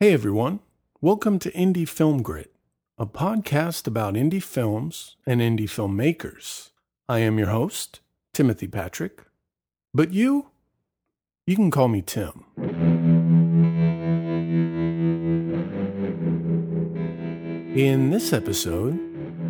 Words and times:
Hey 0.00 0.12
everyone, 0.12 0.60
welcome 1.00 1.40
to 1.40 1.50
Indie 1.50 1.88
Film 1.88 2.22
Grit, 2.22 2.52
a 2.98 3.04
podcast 3.04 3.88
about 3.88 4.14
indie 4.14 4.40
films 4.40 5.16
and 5.26 5.40
indie 5.40 5.62
filmmakers. 5.62 6.70
I 7.08 7.18
am 7.18 7.36
your 7.36 7.48
host, 7.48 7.98
Timothy 8.32 8.68
Patrick, 8.68 9.24
but 9.92 10.12
you, 10.12 10.50
you 11.48 11.56
can 11.56 11.72
call 11.72 11.88
me 11.88 12.00
Tim. 12.00 12.44
In 17.76 18.10
this 18.10 18.32
episode, 18.32 19.00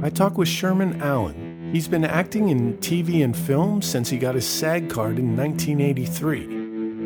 I 0.03 0.09
talk 0.09 0.39
with 0.39 0.49
Sherman 0.49 1.03
Allen. 1.03 1.73
He's 1.75 1.89
been 1.89 2.07
acting 2.07 2.49
in 2.49 2.79
TV 2.79 3.23
and 3.23 3.37
film 3.37 3.83
since 3.83 4.09
he 4.09 4.17
got 4.17 4.35
his 4.35 4.47
SAG 4.47 4.89
card 4.89 5.19
in 5.19 5.37
1983. 5.37 6.45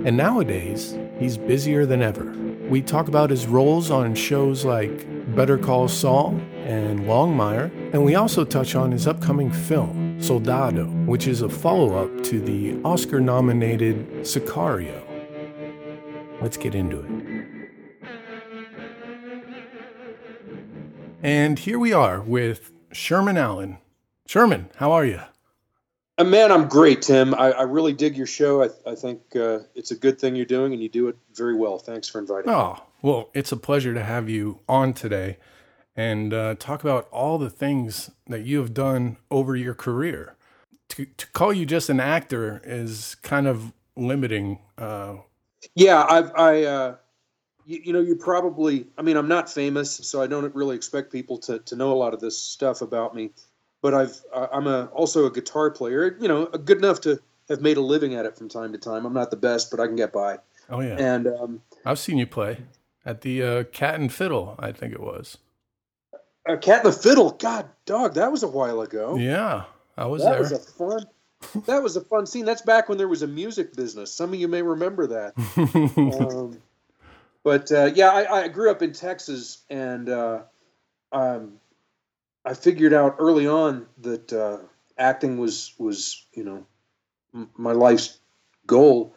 And 0.06 0.16
nowadays, 0.16 0.96
he's 1.18 1.36
busier 1.36 1.86
than 1.86 2.02
ever. 2.02 2.51
We 2.72 2.80
talk 2.80 3.08
about 3.08 3.28
his 3.28 3.46
roles 3.46 3.90
on 3.90 4.14
shows 4.14 4.64
like 4.64 5.06
Better 5.36 5.58
Call 5.58 5.88
Saul 5.88 6.40
and 6.64 7.00
Longmire, 7.00 7.70
and 7.92 8.02
we 8.02 8.14
also 8.14 8.46
touch 8.46 8.74
on 8.74 8.90
his 8.90 9.06
upcoming 9.06 9.52
film, 9.52 10.16
Soldado, 10.22 10.86
which 11.04 11.26
is 11.26 11.42
a 11.42 11.50
follow 11.50 12.02
up 12.02 12.24
to 12.24 12.40
the 12.40 12.80
Oscar 12.82 13.20
nominated 13.20 14.22
Sicario. 14.22 15.02
Let's 16.40 16.56
get 16.56 16.74
into 16.74 17.00
it. 17.00 18.06
And 21.22 21.58
here 21.58 21.78
we 21.78 21.92
are 21.92 22.22
with 22.22 22.72
Sherman 22.90 23.36
Allen. 23.36 23.80
Sherman, 24.26 24.70
how 24.76 24.92
are 24.92 25.04
you? 25.04 25.20
Uh, 26.18 26.24
man, 26.24 26.52
I'm 26.52 26.68
great, 26.68 27.02
Tim. 27.02 27.34
I, 27.34 27.52
I 27.52 27.62
really 27.62 27.92
dig 27.92 28.16
your 28.16 28.26
show. 28.26 28.62
I, 28.62 28.68
I 28.86 28.94
think 28.94 29.20
uh, 29.34 29.60
it's 29.74 29.90
a 29.90 29.96
good 29.96 30.20
thing 30.20 30.36
you're 30.36 30.44
doing, 30.44 30.72
and 30.72 30.82
you 30.82 30.88
do 30.88 31.08
it 31.08 31.16
very 31.34 31.56
well. 31.56 31.78
Thanks 31.78 32.08
for 32.08 32.18
inviting 32.18 32.50
me. 32.50 32.56
Oh, 32.56 32.82
well, 33.00 33.30
it's 33.34 33.50
a 33.50 33.56
pleasure 33.56 33.94
to 33.94 34.02
have 34.04 34.28
you 34.28 34.60
on 34.68 34.92
today 34.92 35.38
and 35.96 36.32
uh, 36.32 36.54
talk 36.58 36.82
about 36.82 37.08
all 37.10 37.38
the 37.38 37.50
things 37.50 38.10
that 38.26 38.44
you 38.44 38.58
have 38.58 38.72
done 38.74 39.16
over 39.30 39.56
your 39.56 39.74
career. 39.74 40.36
To, 40.90 41.06
to 41.06 41.26
call 41.32 41.52
you 41.52 41.64
just 41.64 41.88
an 41.88 42.00
actor 42.00 42.60
is 42.64 43.16
kind 43.22 43.46
of 43.46 43.72
limiting. 43.96 44.58
Uh, 44.76 45.16
Yeah, 45.74 46.04
I've, 46.08 46.32
I, 46.34 46.64
uh, 46.64 46.96
you, 47.64 47.80
you 47.84 47.92
know, 47.92 48.00
you 48.00 48.16
probably, 48.16 48.86
I 48.98 49.02
mean, 49.02 49.16
I'm 49.16 49.28
not 49.28 49.50
famous, 49.50 49.90
so 49.90 50.20
I 50.22 50.26
don't 50.26 50.54
really 50.54 50.76
expect 50.76 51.10
people 51.12 51.38
to, 51.38 51.58
to 51.60 51.76
know 51.76 51.92
a 51.92 51.94
lot 51.94 52.12
of 52.14 52.20
this 52.20 52.38
stuff 52.38 52.82
about 52.82 53.14
me. 53.14 53.30
But 53.82 53.92
I've, 53.94 54.20
I'm 54.34 54.66
a, 54.66 54.86
also 54.86 55.26
a 55.26 55.30
guitar 55.30 55.70
player, 55.70 56.16
you 56.20 56.28
know, 56.28 56.46
good 56.46 56.78
enough 56.78 57.02
to 57.02 57.20
have 57.50 57.60
made 57.60 57.76
a 57.76 57.80
living 57.82 58.14
at 58.14 58.24
it 58.24 58.38
from 58.38 58.48
time 58.48 58.72
to 58.72 58.78
time. 58.78 59.04
I'm 59.04 59.12
not 59.12 59.30
the 59.30 59.36
best, 59.36 59.70
but 59.70 59.80
I 59.80 59.86
can 59.86 59.96
get 59.96 60.12
by. 60.12 60.38
oh, 60.70 60.80
yeah. 60.80 60.96
And 60.98 61.26
um, 61.26 61.62
I've 61.84 61.98
seen 61.98 62.16
you 62.16 62.26
play 62.26 62.58
at 63.04 63.22
the 63.22 63.42
uh, 63.42 63.64
Cat 63.64 63.96
and 63.96 64.12
Fiddle, 64.12 64.54
I 64.58 64.72
think 64.72 64.92
it 64.92 65.00
was. 65.00 65.38
uh, 66.48 66.56
Cat 66.56 66.84
and 66.84 66.92
the 66.92 66.96
Fiddle, 66.96 67.32
God, 67.32 67.68
dog, 67.84 68.14
that 68.14 68.30
was 68.30 68.42
a 68.42 68.48
while 68.48 68.80
ago. 68.80 69.16
Yeah, 69.16 69.64
I 69.96 70.06
was 70.06 70.22
that 70.22 70.32
there. 70.32 70.40
was 70.40 70.52
a 70.52 70.58
fun. 70.58 71.06
That 71.66 71.82
was 71.82 71.96
a 71.96 72.00
fun 72.00 72.26
scene. 72.26 72.44
That's 72.44 72.62
back 72.62 72.88
when 72.88 72.98
there 72.98 73.08
was 73.08 73.22
a 73.22 73.26
music 73.26 73.74
business. 73.74 74.14
Some 74.14 74.32
of 74.32 74.38
you 74.38 74.46
may 74.46 74.62
remember 74.62 75.08
that. 75.08 75.34
um, 76.36 76.58
but 77.42 77.72
uh, 77.72 77.90
yeah, 77.92 78.10
I, 78.10 78.42
I 78.42 78.48
grew 78.48 78.70
up 78.70 78.80
in 78.80 78.92
Texas, 78.92 79.64
and 79.68 80.08
uh, 80.08 80.42
um, 81.10 81.54
I 82.44 82.54
figured 82.54 82.92
out 82.92 83.16
early 83.18 83.46
on 83.46 83.86
that 84.02 84.32
uh, 84.32 84.58
acting 84.98 85.38
was 85.38 85.72
was 85.78 86.24
you 86.34 86.44
know 86.44 86.66
m- 87.34 87.50
my 87.56 87.72
life's 87.72 88.18
goal. 88.66 89.14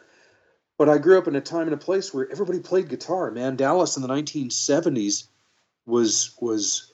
But 0.78 0.90
I 0.90 0.98
grew 0.98 1.16
up 1.16 1.26
in 1.26 1.34
a 1.36 1.40
time 1.40 1.62
and 1.68 1.72
a 1.72 1.78
place 1.78 2.12
where 2.12 2.30
everybody 2.30 2.60
played 2.60 2.90
guitar. 2.90 3.30
Man, 3.30 3.56
Dallas 3.56 3.96
in 3.96 4.02
the 4.02 4.08
1970s 4.08 5.26
was 5.86 6.34
was 6.40 6.92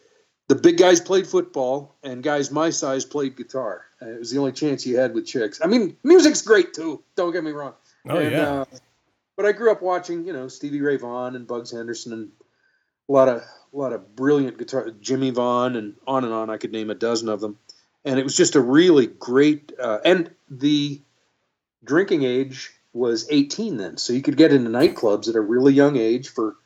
the 0.48 0.54
big 0.54 0.76
guys 0.78 1.00
played 1.00 1.26
football, 1.26 1.96
and 2.04 2.22
guys 2.22 2.50
my 2.50 2.70
size 2.70 3.04
played 3.04 3.36
guitar. 3.36 3.86
It 4.00 4.18
was 4.18 4.30
the 4.30 4.38
only 4.38 4.52
chance 4.52 4.86
you 4.86 4.98
had 4.98 5.14
with 5.14 5.26
chicks. 5.26 5.60
I 5.62 5.66
mean, 5.66 5.96
music's 6.04 6.42
great 6.42 6.74
too. 6.74 7.02
Don't 7.16 7.32
get 7.32 7.42
me 7.44 7.50
wrong. 7.52 7.74
oh, 8.08 8.16
And, 8.18 8.30
yeah. 8.32 8.52
uh, 8.52 8.64
but 9.36 9.46
I 9.46 9.52
grew 9.52 9.70
up 9.72 9.80
watching, 9.82 10.26
you 10.26 10.32
know, 10.32 10.48
Stevie 10.48 10.80
Ray 10.80 10.96
Vaughan 10.96 11.34
and 11.36 11.46
Bugs 11.46 11.70
Henderson 11.70 12.12
and 12.12 12.30
a 13.08 13.12
lot 13.12 13.28
of 13.28 13.42
a 13.72 13.76
lot 13.76 13.92
of 13.92 14.14
brilliant 14.14 14.58
guitar, 14.58 14.90
Jimmy 15.00 15.30
Vaughan, 15.30 15.76
and 15.76 15.94
on 16.06 16.24
and 16.24 16.32
on. 16.32 16.50
I 16.50 16.58
could 16.58 16.72
name 16.72 16.90
a 16.90 16.94
dozen 16.94 17.28
of 17.28 17.40
them. 17.40 17.58
And 18.04 18.18
it 18.18 18.24
was 18.24 18.36
just 18.36 18.56
a 18.56 18.60
really 18.60 19.06
great. 19.06 19.72
Uh, 19.78 19.98
and 20.04 20.30
the 20.50 21.00
drinking 21.84 22.24
age 22.24 22.70
was 22.92 23.26
18 23.30 23.78
then, 23.78 23.96
so 23.96 24.12
you 24.12 24.20
could 24.20 24.36
get 24.36 24.52
into 24.52 24.70
nightclubs 24.70 25.28
at 25.28 25.36
a 25.36 25.40
really 25.40 25.72
young 25.72 25.96
age 25.96 26.28
for 26.28 26.56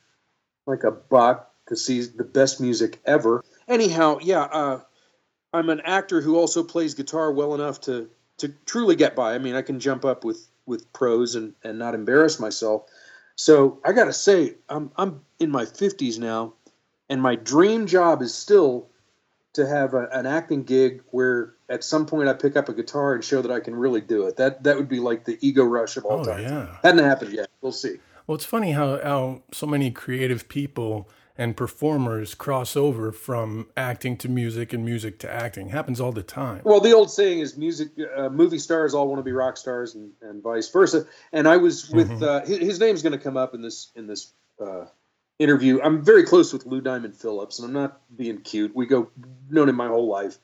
like 0.66 0.82
a 0.82 0.90
buck 0.90 1.50
to 1.68 1.76
see 1.76 2.00
the 2.00 2.24
best 2.24 2.60
music 2.60 3.00
ever. 3.04 3.44
Anyhow, 3.68 4.18
yeah, 4.20 4.42
uh, 4.42 4.80
I'm 5.52 5.70
an 5.70 5.80
actor 5.84 6.20
who 6.20 6.36
also 6.36 6.64
plays 6.64 6.94
guitar 6.94 7.32
well 7.32 7.54
enough 7.54 7.80
to 7.82 8.10
to 8.38 8.48
truly 8.66 8.96
get 8.96 9.16
by. 9.16 9.34
I 9.34 9.38
mean, 9.38 9.54
I 9.54 9.62
can 9.62 9.80
jump 9.80 10.04
up 10.04 10.24
with 10.24 10.48
with 10.66 10.92
pros 10.92 11.34
and 11.34 11.54
and 11.62 11.78
not 11.78 11.94
embarrass 11.94 12.40
myself. 12.40 12.88
So 13.36 13.80
I 13.84 13.92
got 13.92 14.06
to 14.06 14.12
say, 14.12 14.54
I'm 14.68 14.90
I'm 14.96 15.20
in 15.38 15.50
my 15.50 15.64
50s 15.64 16.18
now, 16.18 16.54
and 17.08 17.20
my 17.22 17.36
dream 17.36 17.86
job 17.86 18.22
is 18.22 18.34
still 18.34 18.88
to 19.52 19.66
have 19.66 19.94
a, 19.94 20.08
an 20.12 20.26
acting 20.26 20.64
gig 20.64 21.02
where 21.10 21.54
at 21.68 21.82
some 21.84 22.06
point 22.06 22.28
I 22.28 22.32
pick 22.34 22.56
up 22.56 22.68
a 22.68 22.72
guitar 22.74 23.14
and 23.14 23.22
show 23.24 23.42
that 23.42 23.50
I 23.50 23.60
can 23.60 23.74
really 23.74 24.00
do 24.00 24.26
it. 24.26 24.36
That 24.36 24.64
that 24.64 24.76
would 24.76 24.88
be 24.88 25.00
like 25.00 25.24
the 25.24 25.38
ego 25.40 25.64
rush 25.64 25.96
of 25.96 26.04
all 26.04 26.20
Oh, 26.20 26.24
time. 26.24 26.42
yeah. 26.42 26.76
Hadn't 26.82 27.04
happened 27.04 27.32
yet. 27.32 27.48
We'll 27.60 27.72
see. 27.72 27.96
Well, 28.26 28.34
it's 28.34 28.44
funny 28.44 28.72
how, 28.72 29.00
how 29.02 29.42
so 29.52 29.66
many 29.66 29.90
creative 29.92 30.48
people 30.48 31.08
and 31.38 31.56
performers 31.56 32.34
cross 32.34 32.76
over 32.76 33.12
from 33.12 33.68
acting 33.76 34.16
to 34.18 34.28
music 34.28 34.72
and 34.72 34.84
music 34.84 35.18
to 35.20 35.30
acting. 35.30 35.68
happens 35.68 36.00
all 36.00 36.12
the 36.12 36.22
time. 36.22 36.60
Well, 36.64 36.80
the 36.80 36.92
old 36.92 37.10
saying 37.10 37.40
is 37.40 37.56
music, 37.56 37.88
uh, 38.16 38.28
movie 38.28 38.58
stars 38.58 38.94
all 38.94 39.08
want 39.08 39.18
to 39.18 39.22
be 39.24 39.32
rock 39.32 39.56
stars, 39.56 39.94
and, 39.94 40.12
and 40.22 40.42
vice 40.42 40.68
versa. 40.70 41.06
And 41.32 41.46
I 41.46 41.56
was 41.58 41.90
with 41.90 42.08
Mhm. 42.10 42.22
uh, 42.22 42.44
his, 42.46 42.58
his 42.58 42.80
name's 42.80 43.02
going 43.02 43.12
to 43.12 43.18
come 43.18 43.36
up 43.36 43.54
in 43.54 43.62
this 43.62 43.90
in 43.94 44.06
this 44.06 44.32
uh, 44.60 44.86
interview. 45.38 45.80
I'm 45.82 46.02
very 46.02 46.24
close 46.24 46.52
with 46.52 46.64
Lou 46.66 46.80
Diamond 46.80 47.14
Phillips, 47.14 47.58
and 47.58 47.66
I'm 47.68 47.74
not 47.74 48.00
being 48.16 48.38
cute. 48.40 48.74
We 48.74 48.86
go 48.86 49.10
known 49.50 49.68
him 49.68 49.76
my 49.76 49.88
whole 49.88 50.08
life, 50.08 50.38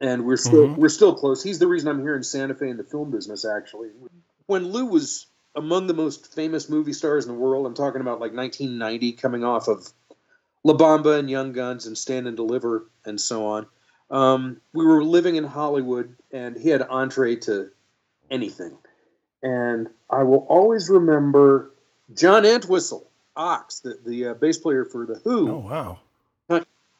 and 0.00 0.24
we're 0.26 0.36
still 0.36 0.68
Mhm. 0.68 0.76
we're 0.78 0.88
still 0.88 1.14
close. 1.14 1.42
He's 1.42 1.58
the 1.60 1.68
reason 1.68 1.88
I'm 1.88 2.00
here 2.02 2.16
in 2.16 2.22
Santa 2.24 2.54
Fe 2.54 2.68
in 2.70 2.76
the 2.76 2.84
film 2.84 3.10
business. 3.10 3.44
Actually, 3.44 3.90
when 4.46 4.72
Lou 4.72 4.86
was 4.86 5.26
among 5.54 5.86
the 5.86 5.94
most 5.94 6.34
famous 6.34 6.68
movie 6.68 6.94
stars 6.94 7.26
in 7.26 7.32
the 7.32 7.38
world, 7.38 7.66
I'm 7.66 7.74
talking 7.74 8.00
about 8.00 8.20
like 8.20 8.32
1990, 8.32 9.12
coming 9.12 9.44
off 9.44 9.68
of 9.68 9.86
La 10.64 10.74
Bamba 10.74 11.18
and 11.18 11.28
Young 11.30 11.52
Guns 11.52 11.86
and 11.86 11.96
Stand 11.98 12.26
and 12.28 12.36
Deliver 12.36 12.86
and 13.04 13.20
so 13.20 13.46
on. 13.46 13.66
Um, 14.10 14.60
we 14.72 14.84
were 14.84 15.02
living 15.02 15.36
in 15.36 15.44
Hollywood, 15.44 16.14
and 16.30 16.56
he 16.56 16.68
had 16.68 16.82
entree 16.82 17.36
to 17.36 17.70
anything. 18.30 18.76
And 19.42 19.88
I 20.10 20.22
will 20.22 20.46
always 20.48 20.88
remember 20.88 21.72
John 22.14 22.44
Entwistle, 22.44 23.08
Ox, 23.34 23.80
the, 23.80 23.98
the 24.04 24.26
uh, 24.28 24.34
bass 24.34 24.58
player 24.58 24.84
for 24.84 25.06
the 25.06 25.14
Who, 25.24 25.50
Oh, 25.50 25.58
wow. 25.58 25.98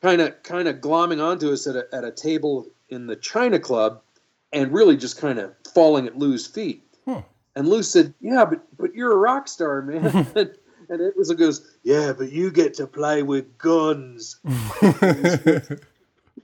kind 0.01 0.21
of 0.21 0.43
kind 0.43 0.67
of 0.69 0.77
glomming 0.77 1.23
onto 1.23 1.53
us 1.53 1.67
at 1.67 1.77
a, 1.77 1.87
at 1.93 2.03
a 2.05 2.11
table 2.11 2.67
in 2.89 3.07
the 3.07 3.15
China 3.17 3.59
Club, 3.61 4.01
and 4.53 4.73
really 4.73 4.97
just 4.97 5.19
kind 5.21 5.39
of 5.39 5.53
falling 5.75 6.07
at 6.07 6.19
Lou's 6.19 6.47
feet. 6.47 6.83
Hmm. 7.05 7.21
And 7.55 7.69
Lou 7.69 7.83
said, 7.83 8.15
"Yeah, 8.21 8.47
but 8.47 8.63
but 8.79 8.95
you're 8.95 9.13
a 9.13 9.17
rock 9.17 9.47
star, 9.47 9.83
man." 9.83 10.27
and, 10.89 11.01
and 11.01 11.09
Entwistle 11.09 11.37
goes, 11.37 11.77
"Yeah, 11.83 12.13
but 12.13 12.33
you 12.33 12.51
get 12.51 12.75
to 12.75 12.87
play 12.87 13.23
with 13.23 13.59
guns." 13.59 14.39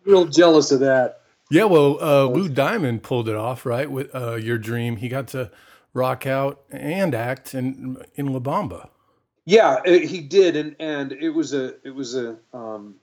Real 0.04 0.26
jealous 0.26 0.72
of 0.72 0.80
that. 0.80 1.22
yeah, 1.50 1.64
well, 1.64 2.02
uh, 2.02 2.24
Lou 2.24 2.48
Diamond 2.48 3.02
pulled 3.02 3.28
it 3.28 3.36
off, 3.36 3.66
right? 3.66 3.90
With 3.90 4.14
uh, 4.14 4.36
Your 4.36 4.58
Dream. 4.58 4.96
He 4.96 5.08
got 5.08 5.28
to 5.28 5.50
rock 5.92 6.26
out 6.26 6.62
and 6.70 7.14
act 7.14 7.54
in, 7.54 7.98
in 8.14 8.32
La 8.32 8.38
Bamba. 8.38 8.88
Yeah, 9.44 9.80
uh, 9.86 9.92
he 9.92 10.20
did, 10.20 10.56
and 10.56 10.76
and 10.78 11.12
it 11.12 11.30
was 11.30 11.54
a 11.54 11.74
it 11.86 11.94
was 11.94 12.14
a 12.14 12.38
um, 12.52 12.96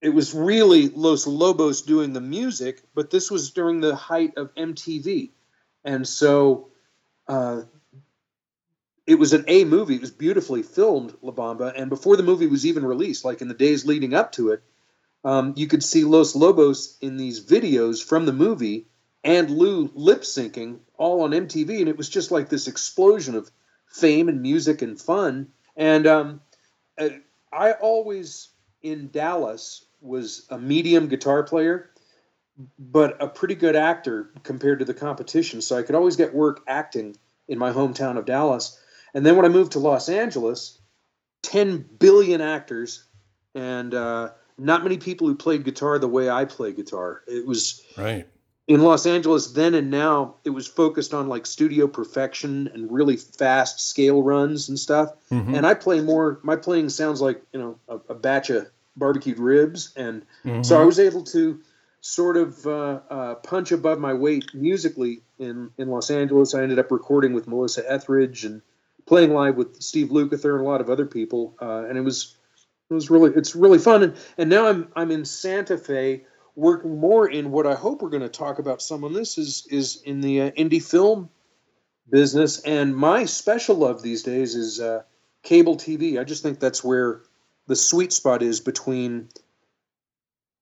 it 0.00 0.10
was 0.10 0.34
really 0.34 0.88
Los 0.88 1.26
Lobos 1.26 1.82
doing 1.82 2.12
the 2.12 2.20
music, 2.20 2.82
but 2.94 3.10
this 3.10 3.30
was 3.30 3.50
during 3.50 3.80
the 3.80 3.96
height 3.96 4.34
of 4.36 4.54
MTV, 4.54 5.30
and 5.84 6.06
so 6.06 6.68
uh, 7.26 7.62
it 9.10 9.18
was 9.18 9.32
an 9.32 9.44
A 9.48 9.64
movie. 9.64 9.96
It 9.96 10.00
was 10.00 10.12
beautifully 10.12 10.62
filmed, 10.62 11.16
La 11.20 11.32
Bamba, 11.32 11.72
and 11.76 11.90
before 11.90 12.16
the 12.16 12.22
movie 12.22 12.46
was 12.46 12.64
even 12.64 12.84
released, 12.84 13.24
like 13.24 13.40
in 13.40 13.48
the 13.48 13.54
days 13.54 13.84
leading 13.84 14.14
up 14.14 14.30
to 14.32 14.50
it, 14.50 14.62
um, 15.24 15.52
you 15.56 15.66
could 15.66 15.82
see 15.82 16.04
Los 16.04 16.36
Lobos 16.36 16.96
in 17.00 17.16
these 17.16 17.44
videos 17.44 18.02
from 18.02 18.24
the 18.24 18.32
movie 18.32 18.86
and 19.24 19.50
Lou 19.50 19.90
lip 19.94 20.20
syncing 20.20 20.78
all 20.96 21.22
on 21.22 21.32
MTV, 21.32 21.80
and 21.80 21.88
it 21.88 21.96
was 21.96 22.08
just 22.08 22.30
like 22.30 22.48
this 22.48 22.68
explosion 22.68 23.34
of 23.34 23.50
fame 23.88 24.28
and 24.28 24.42
music 24.42 24.80
and 24.80 24.98
fun. 24.98 25.48
And 25.76 26.06
um, 26.06 26.40
uh, 26.96 27.08
I 27.52 27.72
always 27.72 28.50
in 28.80 29.10
Dallas 29.10 29.84
was 30.00 30.46
a 30.50 30.56
medium 30.56 31.08
guitar 31.08 31.42
player, 31.42 31.90
but 32.78 33.20
a 33.20 33.26
pretty 33.26 33.56
good 33.56 33.74
actor 33.74 34.30
compared 34.44 34.78
to 34.78 34.84
the 34.84 34.94
competition. 34.94 35.62
So 35.62 35.76
I 35.76 35.82
could 35.82 35.96
always 35.96 36.14
get 36.14 36.32
work 36.32 36.62
acting 36.68 37.16
in 37.48 37.58
my 37.58 37.72
hometown 37.72 38.16
of 38.16 38.24
Dallas. 38.24 38.78
And 39.14 39.24
then 39.26 39.36
when 39.36 39.44
I 39.44 39.48
moved 39.48 39.72
to 39.72 39.78
Los 39.78 40.08
Angeles, 40.08 40.78
10 41.42 41.78
billion 41.98 42.40
actors 42.40 43.04
and 43.54 43.94
uh, 43.94 44.30
not 44.58 44.82
many 44.82 44.98
people 44.98 45.26
who 45.26 45.34
played 45.34 45.64
guitar 45.64 45.98
the 45.98 46.08
way 46.08 46.28
I 46.30 46.44
play 46.44 46.72
guitar. 46.72 47.22
It 47.26 47.46
was 47.46 47.82
right 47.96 48.26
in 48.68 48.82
Los 48.82 49.06
Angeles 49.06 49.48
then 49.52 49.74
and 49.74 49.90
now. 49.90 50.36
It 50.44 50.50
was 50.50 50.68
focused 50.68 51.12
on 51.14 51.28
like 51.28 51.46
studio 51.46 51.88
perfection 51.88 52.70
and 52.72 52.92
really 52.92 53.16
fast 53.16 53.80
scale 53.88 54.22
runs 54.22 54.68
and 54.68 54.78
stuff. 54.78 55.12
Mhm. 55.30 55.56
And 55.56 55.66
I 55.66 55.74
play 55.74 56.00
more. 56.00 56.38
My 56.42 56.56
playing 56.56 56.90
sounds 56.90 57.20
like 57.20 57.42
you 57.52 57.58
know 57.58 57.78
a, 57.88 58.12
a 58.12 58.14
batch 58.14 58.50
of 58.50 58.68
barbecued 58.96 59.38
ribs, 59.38 59.92
and 59.96 60.22
Mhm. 60.44 60.64
so 60.64 60.80
I 60.80 60.84
was 60.84 60.98
able 61.00 61.24
to 61.24 61.60
sort 62.02 62.36
of 62.36 62.66
uh, 62.66 63.00
uh, 63.10 63.34
punch 63.36 63.72
above 63.72 63.98
my 63.98 64.14
weight 64.14 64.54
musically 64.54 65.22
in 65.38 65.70
in 65.78 65.88
Los 65.88 66.10
Angeles. 66.10 66.54
I 66.54 66.62
ended 66.62 66.78
up 66.78 66.92
recording 66.92 67.32
with 67.32 67.48
Melissa 67.48 67.82
Etheridge 67.90 68.44
and 68.44 68.62
playing 69.10 69.34
live 69.34 69.56
with 69.56 69.82
Steve 69.82 70.10
Lukather 70.10 70.52
and 70.52 70.60
a 70.60 70.68
lot 70.68 70.80
of 70.80 70.88
other 70.88 71.04
people, 71.04 71.56
uh, 71.60 71.84
and 71.88 71.98
it 71.98 72.02
was 72.02 72.36
it 72.88 72.94
was 72.94 73.10
really 73.10 73.32
it's 73.34 73.56
really 73.56 73.80
fun. 73.80 74.04
And 74.04 74.16
and 74.38 74.48
now 74.48 74.68
I'm 74.68 74.88
I'm 74.94 75.10
in 75.10 75.24
Santa 75.24 75.76
Fe 75.76 76.22
working 76.54 77.00
more 77.00 77.28
in 77.28 77.50
what 77.50 77.66
I 77.66 77.74
hope 77.74 78.02
we're 78.02 78.10
going 78.10 78.22
to 78.22 78.28
talk 78.28 78.60
about 78.60 78.80
some 78.80 79.02
on 79.02 79.12
this 79.12 79.36
is 79.36 79.66
is 79.68 80.00
in 80.02 80.20
the 80.20 80.42
uh, 80.42 80.50
indie 80.52 80.82
film 80.82 81.28
business. 82.08 82.60
And 82.60 82.94
my 82.94 83.24
special 83.24 83.74
love 83.74 84.00
these 84.00 84.22
days 84.22 84.54
is 84.54 84.78
uh, 84.78 85.02
cable 85.42 85.76
TV. 85.76 86.20
I 86.20 86.22
just 86.22 86.44
think 86.44 86.60
that's 86.60 86.84
where 86.84 87.22
the 87.66 87.74
sweet 87.74 88.12
spot 88.12 88.42
is 88.42 88.60
between 88.60 89.28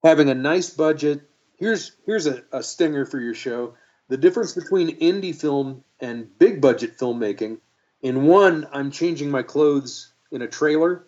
having 0.03 0.31
a 0.31 0.35
nice 0.35 0.71
budget. 0.71 1.21
Here's 1.59 1.93
here's 2.07 2.27
a, 2.27 2.45
a 2.51 2.63
stinger 2.63 3.05
for 3.05 3.21
your 3.21 3.35
show. 3.35 3.75
The 4.09 4.17
difference 4.17 4.55
between 4.55 4.97
indie 5.01 5.37
film 5.39 5.85
and 6.01 6.31
big 6.39 6.63
budget 6.63 6.97
filmmaking. 6.97 7.59
In 8.03 8.27
one, 8.27 8.67
I'm 8.73 8.91
changing 8.91 9.31
my 9.31 9.43
clothes 9.43 10.13
in 10.31 10.43
a 10.43 10.47
trailer 10.47 11.07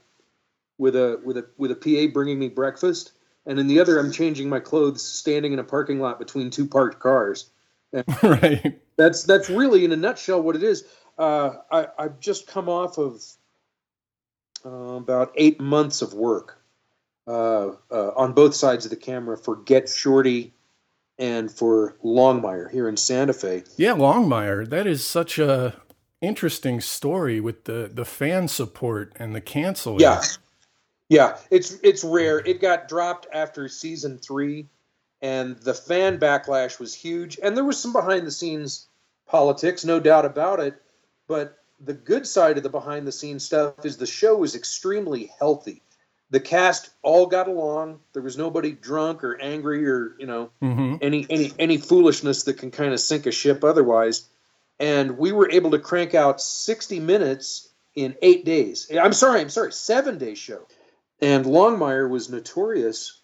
with 0.79 0.97
a 0.97 1.21
with 1.25 1.37
a 1.37 1.47
with 1.57 1.71
a 1.71 1.77
PA 1.77 2.13
bringing 2.13 2.39
me 2.39 2.49
breakfast, 2.49 3.13
and 3.47 3.59
in 3.59 3.67
the 3.67 3.81
other, 3.81 3.99
I'm 3.99 4.11
changing 4.11 4.49
my 4.49 4.61
clothes 4.61 5.03
standing 5.03 5.53
in 5.53 5.59
a 5.59 5.65
parking 5.65 6.01
lot 6.01 6.19
between 6.19 6.51
two 6.51 6.67
parked 6.67 7.01
cars. 7.01 7.51
right 8.23 8.81
That's 8.97 9.25
that's 9.25 9.51
really 9.51 9.85
in 9.85 9.93
a 9.93 9.97
nutshell 9.97 10.43
what 10.43 10.57
it 10.57 10.63
is. 10.63 10.85
Uh, 11.19 11.57
I, 11.71 11.89
I've 11.99 12.21
just 12.21 12.47
come 12.47 12.69
off 12.69 12.99
of 12.99 13.23
uh, 14.65 14.69
about 14.69 15.33
eight 15.37 15.61
months 15.61 16.03
of 16.03 16.15
work 16.15 16.63
uh, 17.27 17.73
uh, 17.91 18.11
on 18.17 18.33
both 18.33 18.55
sides 18.55 18.85
of 18.85 18.91
the 18.91 18.97
camera 18.97 19.37
for 19.37 19.57
Get 19.57 19.89
Shorty 19.89 20.55
and 21.19 21.51
for 21.51 21.97
Longmire 22.05 22.71
here 22.71 22.89
in 22.89 22.97
Santa 22.97 23.33
Fe. 23.33 23.65
Yeah, 23.77 23.93
Longmire. 23.93 24.69
That 24.69 24.87
is 24.87 25.05
such 25.05 25.39
a 25.39 25.75
interesting 26.21 26.81
story 26.81 27.41
with 27.41 27.65
the 27.65 27.91
the 27.93 28.05
fan 28.05 28.49
support 28.49 29.13
and 29.17 29.35
the 29.35 29.41
canceling. 29.41 30.01
Yeah, 30.01 30.23
yeah, 31.09 31.37
it's 31.51 31.77
it's 31.83 32.05
rare. 32.05 32.39
It 32.39 32.61
got 32.61 32.89
dropped 32.89 33.27
after 33.33 33.69
season 33.69 34.19
three, 34.19 34.69
and 35.21 35.57
the 35.59 35.75
fan 35.75 36.19
backlash 36.19 36.79
was 36.79 36.95
huge. 36.95 37.39
And 37.43 37.57
there 37.57 37.65
was 37.65 37.79
some 37.79 37.93
behind 37.93 38.27
the 38.27 38.31
scenes 38.31 38.87
politics, 39.27 39.85
no 39.85 40.01
doubt 40.01 40.25
about 40.25 40.61
it. 40.61 40.81
But 41.27 41.59
the 41.81 41.95
good 41.95 42.27
side 42.27 42.57
of 42.57 42.63
the 42.63 42.69
behind 42.69 43.07
the 43.07 43.13
scenes 43.13 43.45
stuff 43.45 43.85
is 43.85 43.97
the 43.97 44.07
show 44.07 44.37
was 44.37 44.55
extremely 44.55 45.33
healthy. 45.39 45.83
The 46.31 46.41
cast 46.41 46.91
all 47.03 47.27
got 47.27 47.49
along. 47.49 48.01
There 48.13 48.23
was 48.23 48.39
nobody 48.39 48.73
drunk 48.73 49.25
or 49.25 49.41
angry 49.41 49.89
or 49.89 50.15
you 50.19 50.27
know 50.27 50.51
hmm 50.61 50.97
any 51.01 51.27
any 51.29 51.53
any 51.59 51.79
foolishness 51.79 52.45
that 52.45 52.59
can 52.59 52.71
kind 52.71 52.93
of 52.93 53.01
sink 53.01 53.27
a 53.27 53.33
ship 53.33 53.65
otherwise. 53.65 54.29
And 54.81 55.19
we 55.19 55.31
were 55.31 55.51
able 55.51 55.73
to 55.73 55.79
crank 55.79 56.15
out 56.15 56.41
60 56.41 56.99
minutes 57.01 57.69
in 57.95 58.17
eight 58.23 58.45
days. 58.45 58.91
I'm 58.99 59.13
sorry, 59.13 59.41
I'm 59.41 59.51
sorry, 59.51 59.73
seven 59.73 60.19
day 60.19 60.35
show. 60.35 60.67
And 61.21 61.45
Longmire 61.45 62.09
was 62.09 62.31
notorious 62.31 63.21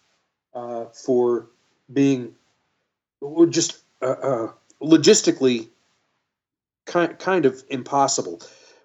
uh, 0.53 0.85
for 0.85 1.49
being 1.91 2.35
just 3.49 3.79
uh, 4.01 4.05
uh, 4.05 4.51
logistically 4.81 5.69
kind 6.85 7.17
kind 7.17 7.45
of 7.45 7.63
impossible. 7.69 8.41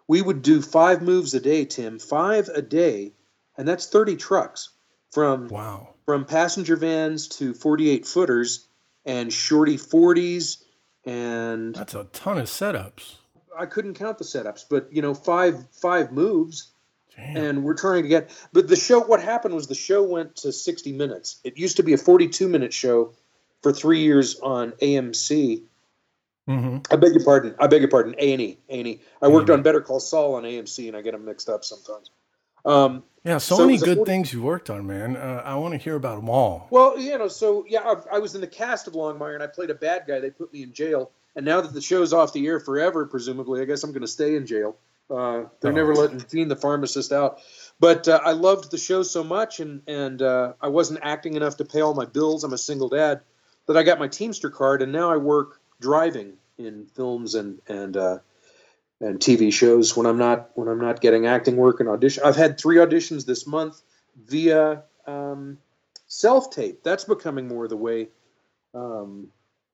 We 0.08 0.22
would 0.22 0.42
do 0.42 0.62
five 0.62 1.02
moves 1.02 1.34
a 1.34 1.40
day, 1.40 1.66
Tim, 1.66 1.98
five 1.98 2.48
a 2.48 2.62
day, 2.62 3.12
and 3.56 3.68
that's 3.68 3.86
30 3.86 4.16
trucks 4.16 4.70
from 5.10 5.48
Wow. 5.48 5.94
from 6.06 6.24
passenger 6.24 6.76
vans 6.76 7.28
to 7.28 7.52
48 7.54 8.06
footers 8.06 8.66
and 9.04 9.32
shorty 9.32 9.76
40s 9.76 10.62
and 11.04 11.74
That's 11.74 11.94
a 11.94 12.04
ton 12.12 12.38
of 12.38 12.46
setups. 12.46 13.16
I 13.58 13.66
couldn't 13.66 13.94
count 13.94 14.18
the 14.18 14.24
setups 14.24 14.64
but 14.68 14.88
you 14.92 15.02
know 15.02 15.14
five 15.14 15.66
five 15.72 16.12
moves 16.12 16.70
Damn. 17.16 17.36
and 17.36 17.64
we're 17.64 17.74
trying 17.76 18.02
to 18.02 18.08
get 18.08 18.30
but 18.52 18.68
the 18.68 18.76
show 18.76 19.00
what 19.00 19.22
happened 19.22 19.54
was 19.54 19.66
the 19.66 19.74
show 19.74 20.02
went 20.02 20.36
to 20.36 20.52
60 20.52 20.92
minutes. 20.92 21.38
It 21.44 21.58
used 21.58 21.76
to 21.76 21.82
be 21.82 21.92
a 21.92 21.98
42 21.98 22.48
minute 22.48 22.72
show 22.72 23.12
for 23.62 23.72
3 23.72 24.00
years 24.00 24.40
on 24.40 24.72
AMC 24.82 25.62
hmm 26.48 26.78
I 26.90 26.96
beg 26.96 27.12
your 27.14 27.24
pardon. 27.24 27.54
I 27.60 27.66
beg 27.66 27.82
your 27.82 27.90
pardon. 27.90 28.14
A&E 28.18 28.58
A&E 28.68 29.00
I 29.20 29.28
worked 29.28 29.50
on 29.50 29.62
Better 29.62 29.80
Call 29.80 30.00
Saul 30.00 30.34
on 30.34 30.44
AMC 30.44 30.88
and 30.88 30.96
I 30.96 31.02
get 31.02 31.12
them 31.12 31.24
mixed 31.24 31.48
up 31.48 31.64
sometimes 31.64 32.10
um 32.64 33.02
Yeah, 33.24 33.38
so, 33.38 33.56
So 33.56 33.66
many 33.66 33.78
good 33.78 33.98
40 33.98 34.10
things 34.10 34.32
you 34.32 34.42
worked 34.42 34.70
on, 34.70 34.86
man. 34.86 35.16
Uh, 35.16 35.42
I 35.44 35.54
want 35.56 35.72
to 35.72 35.78
hear 35.78 35.96
about 35.96 36.16
them 36.16 36.28
all. 36.28 36.66
Well, 36.70 36.98
you 36.98 37.16
know, 37.18 37.28
so 37.28 37.64
yeah, 37.68 37.80
I, 37.80 38.16
I 38.16 38.18
was 38.18 38.34
in 38.34 38.40
the 38.40 38.46
cast 38.46 38.86
of 38.86 38.94
Longmire, 38.94 39.34
and 39.34 39.42
I 39.42 39.46
played 39.46 39.70
a 39.70 39.74
bad 39.74 40.04
guy. 40.06 40.18
They 40.20 40.30
put 40.30 40.52
me 40.52 40.62
in 40.62 40.72
jail, 40.72 41.10
and 41.36 41.44
now 41.44 41.60
that 41.60 41.72
the 41.72 41.80
show's 41.80 42.12
off 42.12 42.32
the 42.32 42.46
air 42.46 42.60
forever, 42.60 43.06
presumably, 43.06 43.60
I 43.60 43.64
guess 43.64 43.82
I'm 43.84 43.92
going 43.92 44.02
to 44.02 44.08
stay 44.08 44.36
in 44.36 44.46
jail. 44.46 44.76
Uh, 45.10 45.44
they're 45.60 45.72
Oh. 45.72 45.74
never 45.74 45.94
letting 45.94 46.24
Gene 46.30 46.48
the 46.48 46.56
pharmacist 46.56 47.12
out. 47.12 47.38
But 47.78 48.06
uh, 48.08 48.20
I 48.24 48.32
loved 48.32 48.70
the 48.70 48.78
show 48.78 49.02
so 49.02 49.22
much, 49.24 49.60
and 49.60 49.82
and 49.86 50.22
uh, 50.22 50.52
I 50.60 50.68
wasn't 50.68 51.00
acting 51.02 51.34
enough 51.34 51.56
to 51.58 51.64
pay 51.64 51.80
all 51.80 51.94
my 51.94 52.06
bills. 52.06 52.44
I'm 52.44 52.52
a 52.52 52.58
single 52.58 52.88
dad, 52.88 53.20
that 53.66 53.76
I 53.76 53.82
got 53.82 53.98
my 53.98 54.08
Teamster 54.08 54.50
card, 54.50 54.82
and 54.82 54.92
now 54.92 55.10
I 55.10 55.16
work 55.16 55.60
driving 55.80 56.34
in 56.58 56.86
films 56.94 57.34
and 57.34 57.60
and 57.68 57.96
uh, 57.96 58.18
and 59.02 59.18
TV 59.18 59.52
shows 59.52 59.96
when 59.96 60.06
I'm 60.06 60.16
not 60.16 60.50
when 60.54 60.68
I'm 60.68 60.80
not 60.80 61.00
getting 61.00 61.26
acting 61.26 61.56
work 61.56 61.80
and 61.80 61.88
audition. 61.88 62.22
I've 62.24 62.36
had 62.36 62.58
three 62.58 62.76
auditions 62.76 63.26
this 63.26 63.46
month 63.46 63.82
via 64.26 64.84
um, 65.06 65.58
self 66.06 66.50
tape. 66.50 66.82
That's 66.84 67.04
becoming 67.04 67.48
more 67.48 67.66
the 67.68 67.76
way. 67.76 68.08
Um, 68.74 69.28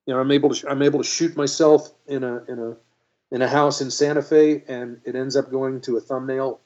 you 0.07 0.15
know, 0.15 0.21
I'm 0.21 0.31
able 0.33 0.51
to 0.55 0.69
I'm 0.69 0.83
able 0.83 1.01
to 1.01 1.09
shoot 1.09 1.37
myself 1.37 1.93
in 2.07 2.25
a 2.25 2.43
in 2.45 2.59
a 2.59 2.77
in 3.31 3.43
a 3.43 3.49
house 3.49 3.83
in 3.83 3.91
Santa 3.91 4.23
Fe, 4.23 4.65
and 4.67 5.01
it 5.05 5.15
ends 5.15 5.37
up 5.37 5.51
going 5.51 5.83
to 5.83 5.99
a 5.99 6.01
thumbnail 6.01 6.61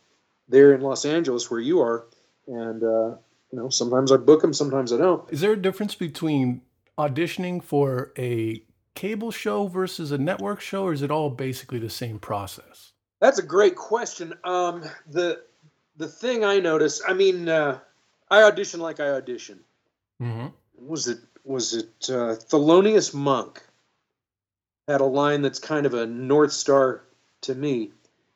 there 0.49 0.73
in 0.73 0.81
Los 0.81 1.05
Angeles 1.05 1.51
where 1.51 1.61
you 1.61 1.81
are. 1.81 2.07
And 2.47 2.83
uh, 2.83 3.17
you 3.51 3.59
know, 3.59 3.69
sometimes 3.71 4.13
I 4.13 4.19
book 4.19 4.41
them, 4.41 4.55
sometimes 4.55 4.93
I 4.93 4.99
don't. 4.99 5.29
Is 5.33 5.41
there 5.41 5.53
a 5.53 5.61
difference 5.61 5.97
between 5.97 6.63
auditioning 6.97 7.61
for 7.63 8.13
a 8.17 8.63
cable 8.95 9.31
show 9.31 9.67
versus 9.67 10.13
a 10.13 10.19
network 10.19 10.61
show, 10.61 10.85
or 10.85 10.93
is 10.93 11.03
it 11.03 11.11
all 11.11 11.31
basically 11.31 11.79
the 11.79 11.91
same 11.91 12.19
process? 12.19 12.93
That's 13.21 13.39
a 13.39 13.43
great 13.43 13.77
question. 13.77 14.35
Um, 14.45 14.85
the 15.09 15.43
the 15.97 16.09
thing 16.09 16.45
I 16.45 16.59
notice, 16.59 17.03
I 17.07 17.13
mean, 17.13 17.49
uh, 17.49 17.79
I 18.31 18.43
audition 18.43 18.81
like 18.81 19.01
I 19.01 19.11
audition. 19.11 19.61
Mm-hmm. 20.21 20.49
was 20.77 21.09
it 21.09 21.19
was 21.45 21.75
it 21.75 22.09
uh, 22.09 22.37
Thelonious 22.37 23.13
Monk 23.13 23.63
had 24.89 25.01
a 25.01 25.05
line 25.07 25.43
that's 25.43 25.59
kind 25.59 25.87
of 25.87 25.95
a 25.95 26.07
north 26.07 26.53
star 26.53 27.05
to 27.43 27.55
me. 27.55 27.93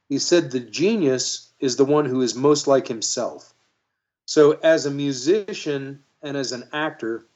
He 0.08 0.18
said 0.18 0.50
the 0.50 0.60
genius 0.60 1.52
is 1.60 1.76
the 1.76 1.84
one 1.84 2.04
who 2.04 2.22
is 2.22 2.34
most 2.34 2.66
like 2.66 2.86
himself. 2.86 3.52
So 4.26 4.52
as 4.62 4.86
a 4.86 4.90
musician 4.90 6.02
and 6.22 6.36
as 6.36 6.52
an 6.52 6.68
actor, 6.72 7.26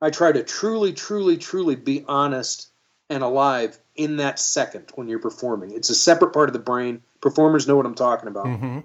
I 0.00 0.10
try 0.10 0.32
to 0.32 0.42
truly, 0.42 0.92
truly, 0.92 1.36
truly 1.36 1.76
be 1.76 2.04
honest 2.06 2.70
and 3.08 3.22
alive 3.22 3.78
in 3.94 4.16
that 4.16 4.38
second 4.38 4.90
when 4.94 5.08
you're 5.08 5.18
performing. 5.18 5.72
It's 5.72 5.90
a 5.90 5.94
separate 5.94 6.32
part 6.32 6.48
of 6.48 6.52
the 6.52 6.58
brain. 6.58 7.02
Performers 7.20 7.66
know 7.66 7.76
what 7.76 7.86
I'm 7.86 7.94
talking 7.94 8.28
about. 8.28 8.46
Mm-hmm. 8.46 8.80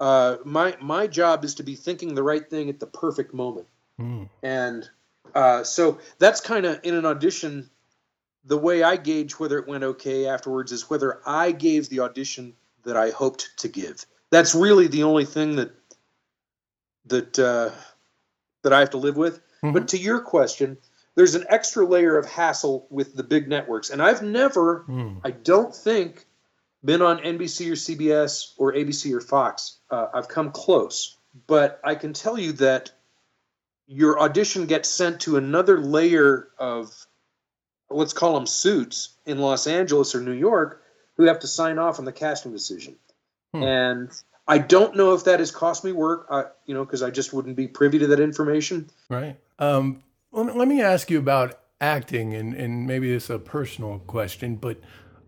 Uh, 0.00 0.36
my 0.44 0.76
my 0.80 1.06
job 1.06 1.44
is 1.44 1.54
to 1.56 1.62
be 1.62 1.76
thinking 1.76 2.14
the 2.14 2.22
right 2.22 2.48
thing 2.48 2.68
at 2.68 2.80
the 2.80 2.86
perfect 2.86 3.32
moment 3.32 3.68
Mm. 4.00 4.28
and 4.42 4.90
uh, 5.36 5.62
so 5.62 5.98
that's 6.18 6.40
kind 6.40 6.66
of 6.66 6.80
in 6.82 6.94
an 6.94 7.06
audition 7.06 7.70
the 8.44 8.58
way 8.58 8.82
i 8.82 8.96
gauge 8.96 9.38
whether 9.38 9.56
it 9.58 9.68
went 9.68 9.84
okay 9.84 10.26
afterwards 10.26 10.72
is 10.72 10.90
whether 10.90 11.20
i 11.24 11.52
gave 11.52 11.88
the 11.88 12.00
audition 12.00 12.54
that 12.82 12.96
i 12.96 13.10
hoped 13.10 13.50
to 13.58 13.68
give 13.68 14.04
that's 14.30 14.52
really 14.52 14.88
the 14.88 15.04
only 15.04 15.24
thing 15.24 15.54
that 15.54 15.70
that 17.06 17.38
uh, 17.38 17.70
that 18.62 18.72
i 18.72 18.80
have 18.80 18.90
to 18.90 18.96
live 18.96 19.16
with 19.16 19.40
Mhm. 19.64 19.72
but 19.72 19.88
to 19.88 19.98
your 19.98 20.20
question 20.20 20.76
there's 21.16 21.34
an 21.36 21.46
extra 21.48 21.86
layer 21.86 22.16
of 22.18 22.26
hassle 22.26 22.86
with 22.90 23.14
the 23.14 23.22
big 23.22 23.48
networks 23.48 23.90
and 23.90 24.02
i've 24.02 24.22
never 24.22 24.84
Mm. 24.88 25.20
I 25.24 25.30
don't 25.30 25.74
think 25.74 26.26
been 26.84 27.00
on 27.02 27.18
NBC 27.18 27.70
or 27.70 27.76
CBS 27.76 28.52
or 28.58 28.74
ABC 28.74 29.14
or 29.14 29.20
Fox. 29.22 29.78
Uh, 29.90 30.08
I've 30.12 30.28
come 30.28 30.50
close, 30.50 31.16
but 31.46 31.80
I 31.82 31.94
can 31.94 32.12
tell 32.12 32.38
you 32.38 32.52
that 32.54 32.90
your 33.86 34.20
audition 34.20 34.66
gets 34.66 34.90
sent 34.90 35.20
to 35.22 35.38
another 35.38 35.80
layer 35.80 36.48
of 36.58 37.06
let's 37.88 38.12
call 38.12 38.34
them 38.34 38.46
suits 38.46 39.14
in 39.24 39.38
Los 39.38 39.66
Angeles 39.66 40.14
or 40.14 40.20
New 40.20 40.32
York 40.32 40.82
who 41.16 41.24
have 41.24 41.38
to 41.38 41.46
sign 41.46 41.78
off 41.78 41.98
on 41.98 42.04
the 42.04 42.12
casting 42.12 42.52
decision. 42.52 42.96
Hmm. 43.54 43.62
And 43.62 44.10
I 44.46 44.58
don't 44.58 44.94
know 44.94 45.14
if 45.14 45.24
that 45.24 45.40
has 45.40 45.50
cost 45.50 45.84
me 45.84 45.92
work, 45.92 46.26
uh, 46.28 46.44
you 46.66 46.74
know, 46.74 46.84
because 46.84 47.02
I 47.02 47.10
just 47.10 47.32
wouldn't 47.32 47.56
be 47.56 47.66
privy 47.66 47.98
to 48.00 48.06
that 48.08 48.20
information. 48.20 48.90
Right. 49.08 49.36
Um, 49.58 50.02
let 50.32 50.68
me 50.68 50.82
ask 50.82 51.10
you 51.10 51.18
about 51.18 51.60
acting, 51.80 52.34
and, 52.34 52.54
and 52.54 52.86
maybe 52.86 53.12
it's 53.12 53.30
a 53.30 53.38
personal 53.38 54.00
question, 54.00 54.56
but 54.56 54.78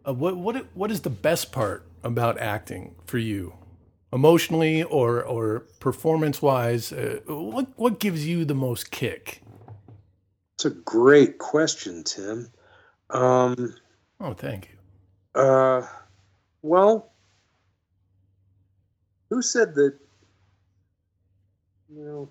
uh, 0.07 0.13
what 0.13 0.37
what 0.37 0.67
what 0.75 0.91
is 0.91 1.01
the 1.03 1.11
best 1.11 1.53
part 1.53 1.87
about 2.03 2.39
acting 2.39 2.95
for 3.07 3.19
you, 3.19 3.55
emotionally 4.13 4.83
or 4.83 5.23
or 5.23 5.61
performance 5.81 6.43
wise? 6.43 6.93
Uh, 6.93 7.21
what 7.27 7.69
what 7.77 8.01
gives 8.01 8.27
you 8.27 8.45
the 8.45 8.55
most 8.55 8.91
kick? 8.91 9.43
It's 10.55 10.65
a 10.65 10.71
great 10.71 11.39
question, 11.39 12.03
Tim. 12.05 12.51
Um, 13.11 13.75
oh, 14.21 14.33
thank 14.33 14.71
you. 14.71 15.41
Uh, 15.41 15.87
well, 16.63 17.13
who 19.31 19.43
said 19.43 19.75
that? 19.75 19.95
You 21.89 22.05
know, 22.05 22.29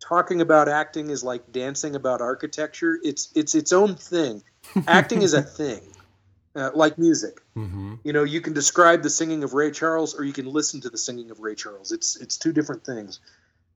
talking 0.00 0.40
about 0.40 0.68
acting 0.68 1.10
is 1.10 1.22
like 1.22 1.52
dancing 1.52 1.94
about 1.94 2.20
architecture. 2.20 2.98
It's 3.02 3.30
it's 3.34 3.54
its 3.54 3.72
own 3.72 3.94
thing. 3.96 4.42
acting 4.86 5.22
is 5.22 5.34
a 5.34 5.42
thing, 5.42 5.82
uh, 6.54 6.70
like 6.74 6.98
music. 6.98 7.40
Mm-hmm. 7.56 7.94
You 8.04 8.12
know, 8.12 8.24
you 8.24 8.40
can 8.40 8.52
describe 8.52 9.02
the 9.02 9.10
singing 9.10 9.44
of 9.44 9.54
Ray 9.54 9.70
Charles, 9.70 10.18
or 10.18 10.24
you 10.24 10.32
can 10.32 10.46
listen 10.46 10.80
to 10.82 10.90
the 10.90 10.98
singing 10.98 11.30
of 11.30 11.40
Ray 11.40 11.54
Charles. 11.54 11.92
It's 11.92 12.16
it's 12.16 12.36
two 12.36 12.52
different 12.52 12.84
things, 12.84 13.20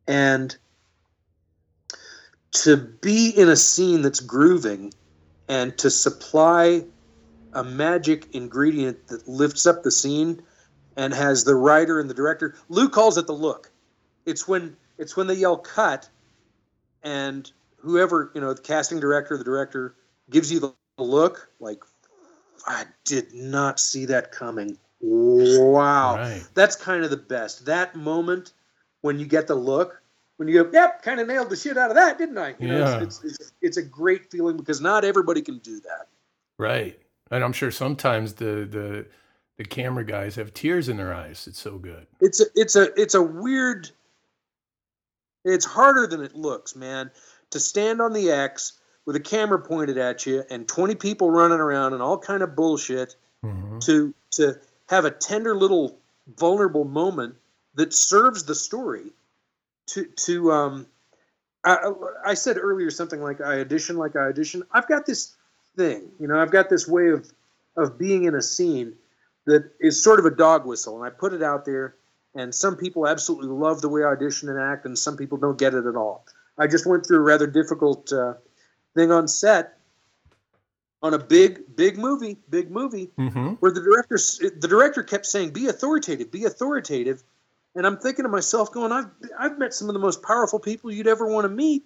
and 0.06 0.56
to 2.52 2.76
be 2.76 3.30
in 3.30 3.48
a 3.48 3.56
scene 3.56 4.02
that's 4.02 4.20
grooving 4.20 4.92
and 5.48 5.76
to 5.78 5.90
supply 5.90 6.84
a 7.54 7.64
magic 7.64 8.34
ingredient 8.34 9.08
that 9.08 9.26
lifts 9.26 9.66
up 9.66 9.82
the 9.82 9.90
scene 9.90 10.42
and 10.96 11.14
has 11.14 11.44
the 11.44 11.54
writer 11.54 12.00
and 12.00 12.08
the 12.08 12.14
director 12.14 12.54
lou 12.68 12.88
calls 12.88 13.18
it 13.18 13.26
the 13.26 13.32
look 13.32 13.70
it's 14.26 14.46
when 14.46 14.76
it's 14.98 15.16
when 15.16 15.26
they 15.26 15.34
yell 15.34 15.56
cut 15.56 16.08
and 17.02 17.50
whoever 17.78 18.30
you 18.34 18.40
know 18.40 18.52
the 18.52 18.62
casting 18.62 19.00
director 19.00 19.36
the 19.36 19.44
director 19.44 19.94
gives 20.30 20.52
you 20.52 20.60
the 20.60 20.72
look 20.98 21.48
like 21.60 21.82
i 22.66 22.84
did 23.04 23.32
not 23.34 23.80
see 23.80 24.04
that 24.06 24.32
coming 24.32 24.76
wow 25.00 26.16
right. 26.16 26.44
that's 26.54 26.76
kind 26.76 27.04
of 27.04 27.10
the 27.10 27.16
best 27.16 27.64
that 27.66 27.96
moment 27.96 28.52
when 29.00 29.18
you 29.18 29.26
get 29.26 29.46
the 29.46 29.54
look 29.54 30.02
when 30.42 30.48
you 30.48 30.64
go, 30.64 30.70
yep, 30.72 31.02
kind 31.02 31.20
of 31.20 31.28
nailed 31.28 31.50
the 31.50 31.56
shit 31.56 31.76
out 31.76 31.90
of 31.90 31.94
that, 31.94 32.18
didn't 32.18 32.36
I? 32.36 32.48
You 32.58 32.66
yeah. 32.68 32.78
Know, 32.78 32.98
it's, 32.98 33.22
it's, 33.22 33.38
it's, 33.38 33.52
it's, 33.60 33.76
a 33.76 33.82
great 33.82 34.28
feeling 34.28 34.56
because 34.56 34.80
not 34.80 35.04
everybody 35.04 35.40
can 35.40 35.58
do 35.58 35.78
that. 35.80 36.08
Right. 36.58 36.98
And 37.30 37.44
I'm 37.44 37.52
sure 37.52 37.70
sometimes 37.70 38.34
the, 38.34 38.66
the, 38.68 39.06
the 39.62 39.68
camera 39.68 40.04
guys 40.04 40.34
have 40.34 40.52
tears 40.52 40.88
in 40.88 40.96
their 40.96 41.14
eyes. 41.14 41.46
It's 41.46 41.60
so 41.60 41.78
good. 41.78 42.06
It's 42.20 42.40
a, 42.40 42.46
it's 42.56 42.74
a, 42.74 42.88
it's 43.00 43.14
a 43.14 43.22
weird, 43.22 43.90
it's 45.44 45.64
harder 45.64 46.08
than 46.08 46.20
it 46.20 46.34
looks, 46.34 46.74
man, 46.74 47.10
to 47.50 47.60
stand 47.60 48.00
on 48.00 48.12
the 48.12 48.30
X 48.32 48.72
with 49.06 49.14
a 49.14 49.20
camera 49.20 49.60
pointed 49.60 49.98
at 49.98 50.26
you 50.26 50.42
and 50.50 50.66
20 50.66 50.96
people 50.96 51.30
running 51.30 51.60
around 51.60 51.92
and 51.92 52.02
all 52.02 52.18
kind 52.18 52.42
of 52.42 52.56
bullshit 52.56 53.14
mm-hmm. 53.44 53.78
to, 53.80 54.12
to 54.32 54.58
have 54.88 55.04
a 55.04 55.10
tender 55.10 55.54
little 55.54 55.96
vulnerable 56.36 56.84
moment 56.84 57.36
that 57.74 57.92
serves 57.92 58.44
the 58.44 58.54
story 58.54 59.12
to 59.86 60.04
to 60.16 60.52
um 60.52 60.86
I, 61.64 61.92
I 62.24 62.34
said 62.34 62.58
earlier 62.58 62.90
something 62.90 63.20
like 63.20 63.40
I 63.40 63.60
audition 63.60 63.96
like 63.96 64.14
I 64.14 64.28
audition. 64.28 64.62
I've 64.70 64.86
got 64.86 65.04
this 65.06 65.34
thing, 65.76 66.10
you 66.20 66.28
know, 66.28 66.40
I've 66.40 66.52
got 66.52 66.68
this 66.68 66.86
way 66.86 67.08
of 67.08 67.28
of 67.76 67.98
being 67.98 68.24
in 68.24 68.36
a 68.36 68.42
scene 68.42 68.94
that 69.46 69.70
is 69.80 70.02
sort 70.02 70.18
of 70.18 70.26
a 70.26 70.30
dog 70.30 70.66
whistle, 70.66 70.96
and 70.96 71.04
I 71.04 71.10
put 71.10 71.32
it 71.32 71.42
out 71.42 71.64
there. 71.64 71.96
And 72.34 72.54
some 72.54 72.76
people 72.76 73.06
absolutely 73.06 73.48
love 73.48 73.82
the 73.82 73.90
way 73.90 74.02
I 74.02 74.06
audition 74.06 74.48
and 74.48 74.58
act, 74.58 74.86
and 74.86 74.98
some 74.98 75.18
people 75.18 75.36
don't 75.36 75.58
get 75.58 75.74
it 75.74 75.84
at 75.84 75.96
all. 75.96 76.24
I 76.56 76.66
just 76.66 76.86
went 76.86 77.06
through 77.06 77.18
a 77.18 77.22
rather 77.22 77.46
difficult 77.46 78.10
uh, 78.10 78.34
thing 78.94 79.10
on 79.10 79.28
set 79.28 79.78
on 81.02 81.12
a 81.12 81.18
big, 81.18 81.76
big 81.76 81.98
movie, 81.98 82.38
big 82.48 82.70
movie, 82.70 83.10
mm-hmm. 83.18 83.48
where 83.54 83.70
the 83.70 83.82
director 83.82 84.16
the 84.16 84.68
director 84.68 85.02
kept 85.02 85.26
saying, 85.26 85.50
"Be 85.50 85.66
authoritative, 85.66 86.30
be 86.30 86.44
authoritative," 86.44 87.22
And 87.74 87.86
I'm 87.86 87.96
thinking 87.96 88.24
to 88.24 88.28
myself, 88.28 88.72
going, 88.72 88.92
I've 88.92 89.08
I've 89.38 89.58
met 89.58 89.72
some 89.74 89.88
of 89.88 89.94
the 89.94 90.00
most 90.00 90.22
powerful 90.22 90.58
people 90.58 90.90
you'd 90.90 91.06
ever 91.06 91.26
want 91.26 91.44
to 91.44 91.48
meet, 91.48 91.84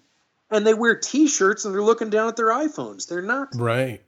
and 0.51 0.67
they 0.67 0.75
wear 0.75 0.97
T-shirts 0.97 1.65
and 1.65 1.75
they're 1.75 1.83
looking 1.83 2.11
down 2.11 2.29
at 2.29 2.37
their 2.37 2.49
iPhones. 2.49 3.09
They're 3.09 3.23
not 3.23 3.49
right. 3.55 4.03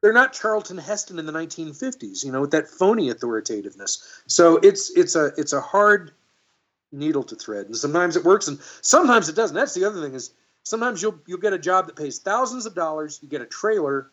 They're 0.00 0.12
not 0.12 0.32
Charlton 0.32 0.78
Heston 0.78 1.18
in 1.18 1.26
the 1.26 1.32
1950s, 1.32 2.24
you 2.24 2.30
know, 2.30 2.40
with 2.40 2.52
that 2.52 2.68
phony 2.68 3.10
authoritativeness. 3.10 4.22
So 4.26 4.56
it's 4.58 4.90
it's 4.96 5.16
a 5.16 5.32
it's 5.36 5.52
a 5.52 5.60
hard 5.60 6.12
needle 6.92 7.24
to 7.24 7.34
thread, 7.34 7.66
and 7.66 7.76
sometimes 7.76 8.16
it 8.16 8.24
works, 8.24 8.48
and 8.48 8.58
sometimes 8.80 9.28
it 9.28 9.34
doesn't. 9.34 9.56
That's 9.56 9.74
the 9.74 9.84
other 9.84 10.00
thing 10.00 10.14
is 10.14 10.32
sometimes 10.62 11.02
you'll 11.02 11.18
you'll 11.26 11.38
get 11.38 11.52
a 11.52 11.58
job 11.58 11.86
that 11.86 11.96
pays 11.96 12.18
thousands 12.18 12.66
of 12.66 12.74
dollars, 12.74 13.18
you 13.22 13.28
get 13.28 13.40
a 13.40 13.46
trailer, 13.46 14.10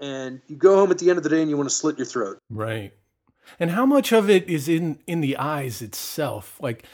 and 0.00 0.40
you 0.46 0.56
go 0.56 0.76
home 0.76 0.90
at 0.90 0.98
the 0.98 1.08
end 1.08 1.16
of 1.16 1.22
the 1.22 1.30
day 1.30 1.40
and 1.40 1.48
you 1.48 1.56
want 1.56 1.68
to 1.68 1.74
slit 1.74 1.98
your 1.98 2.06
throat. 2.06 2.38
Right. 2.50 2.92
And 3.58 3.70
how 3.70 3.86
much 3.86 4.12
of 4.12 4.28
it 4.28 4.48
is 4.48 4.68
in 4.68 4.98
in 5.06 5.20
the 5.20 5.36
eyes 5.36 5.80
itself? 5.80 6.58
Like 6.60 6.84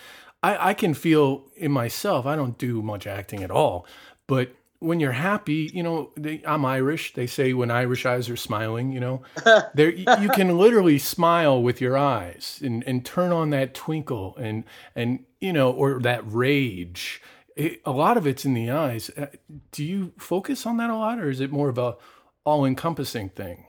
I, 0.42 0.70
I 0.70 0.74
can 0.74 0.94
feel 0.94 1.44
in 1.56 1.72
myself. 1.72 2.26
I 2.26 2.36
don't 2.36 2.58
do 2.58 2.82
much 2.82 3.06
acting 3.06 3.42
at 3.42 3.50
all, 3.50 3.86
but 4.26 4.52
when 4.80 4.98
you're 4.98 5.12
happy, 5.12 5.70
you 5.74 5.82
know, 5.82 6.10
they, 6.16 6.42
I'm 6.46 6.64
Irish. 6.64 7.12
They 7.12 7.26
say 7.26 7.52
when 7.52 7.70
Irish 7.70 8.06
eyes 8.06 8.30
are 8.30 8.36
smiling, 8.36 8.92
you 8.92 9.00
know, 9.00 9.22
there 9.74 9.90
you 9.90 10.28
can 10.30 10.58
literally 10.58 10.98
smile 10.98 11.62
with 11.62 11.80
your 11.80 11.96
eyes 11.96 12.60
and, 12.64 12.82
and 12.84 13.04
turn 13.04 13.30
on 13.30 13.50
that 13.50 13.74
twinkle 13.74 14.36
and 14.36 14.64
and 14.96 15.24
you 15.40 15.52
know, 15.52 15.70
or 15.70 16.00
that 16.00 16.22
rage. 16.24 17.22
It, 17.56 17.82
a 17.84 17.90
lot 17.90 18.16
of 18.16 18.26
it's 18.26 18.44
in 18.46 18.54
the 18.54 18.70
eyes. 18.70 19.10
Uh, 19.10 19.26
do 19.70 19.84
you 19.84 20.12
focus 20.18 20.64
on 20.64 20.78
that 20.78 20.88
a 20.88 20.96
lot, 20.96 21.18
or 21.18 21.28
is 21.28 21.40
it 21.40 21.52
more 21.52 21.68
of 21.68 21.76
a 21.76 21.96
all-encompassing 22.44 23.28
thing? 23.30 23.66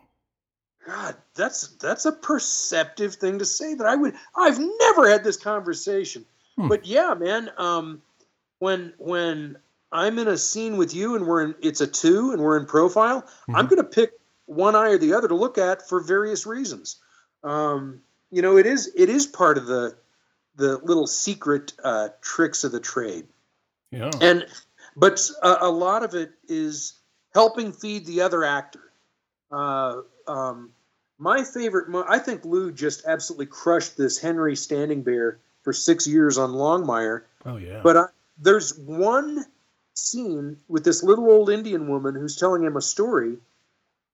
God, 0.87 1.15
that's 1.35 1.75
that's 1.75 2.05
a 2.05 2.13
perceptive 2.13 3.15
thing 3.15 3.39
to 3.39 3.45
say 3.45 3.73
that 3.73 3.85
I 3.85 3.95
would 3.95 4.15
I've 4.35 4.59
never 4.59 5.09
had 5.09 5.25
this 5.25 5.37
conversation. 5.37 6.25
Hmm. 6.57 6.69
But 6.69 6.85
yeah, 6.85 7.13
man, 7.15 7.51
um, 7.57 8.01
when 8.59 8.93
when 8.97 9.57
I'm 9.91 10.19
in 10.19 10.27
a 10.27 10.37
scene 10.37 10.77
with 10.77 10.93
you 10.93 11.15
and 11.15 11.27
we're 11.27 11.43
in 11.43 11.55
it's 11.61 11.81
a 11.81 11.87
two 11.87 12.31
and 12.31 12.41
we're 12.41 12.57
in 12.57 12.65
profile, 12.65 13.21
mm-hmm. 13.21 13.55
I'm 13.55 13.67
gonna 13.67 13.83
pick 13.83 14.11
one 14.45 14.75
eye 14.75 14.91
or 14.91 14.97
the 14.97 15.13
other 15.13 15.27
to 15.27 15.35
look 15.35 15.57
at 15.57 15.87
for 15.87 15.99
various 15.99 16.45
reasons. 16.45 16.97
Um, 17.43 18.01
you 18.29 18.41
know, 18.41 18.57
it 18.57 18.65
is 18.65 18.91
it 18.95 19.09
is 19.09 19.25
part 19.25 19.57
of 19.57 19.65
the 19.65 19.95
the 20.55 20.77
little 20.77 21.07
secret 21.07 21.73
uh, 21.83 22.09
tricks 22.21 22.63
of 22.63 22.71
the 22.71 22.79
trade. 22.79 23.27
Yeah. 23.91 24.11
And 24.21 24.45
but 24.95 25.29
a, 25.41 25.57
a 25.61 25.69
lot 25.69 26.03
of 26.03 26.15
it 26.15 26.31
is 26.47 26.93
helping 27.33 27.71
feed 27.71 28.05
the 28.05 28.21
other 28.21 28.43
actor. 28.43 28.91
Uh, 29.51 30.01
um, 30.27 30.71
my 31.17 31.43
favorite, 31.43 31.87
I 32.09 32.19
think 32.19 32.45
Lou 32.45 32.71
just 32.71 33.05
absolutely 33.05 33.45
crushed 33.45 33.95
this 33.97 34.19
Henry 34.19 34.55
Standing 34.55 35.03
Bear 35.03 35.39
for 35.61 35.71
six 35.71 36.07
years 36.07 36.37
on 36.37 36.51
Longmire. 36.51 37.23
Oh 37.45 37.57
yeah. 37.57 37.81
But 37.83 37.97
I, 37.97 38.05
there's 38.37 38.77
one 38.77 39.45
scene 39.93 40.57
with 40.67 40.83
this 40.83 41.03
little 41.03 41.29
old 41.29 41.49
Indian 41.49 41.87
woman 41.87 42.15
who's 42.15 42.35
telling 42.35 42.63
him 42.63 42.77
a 42.77 42.81
story 42.81 43.37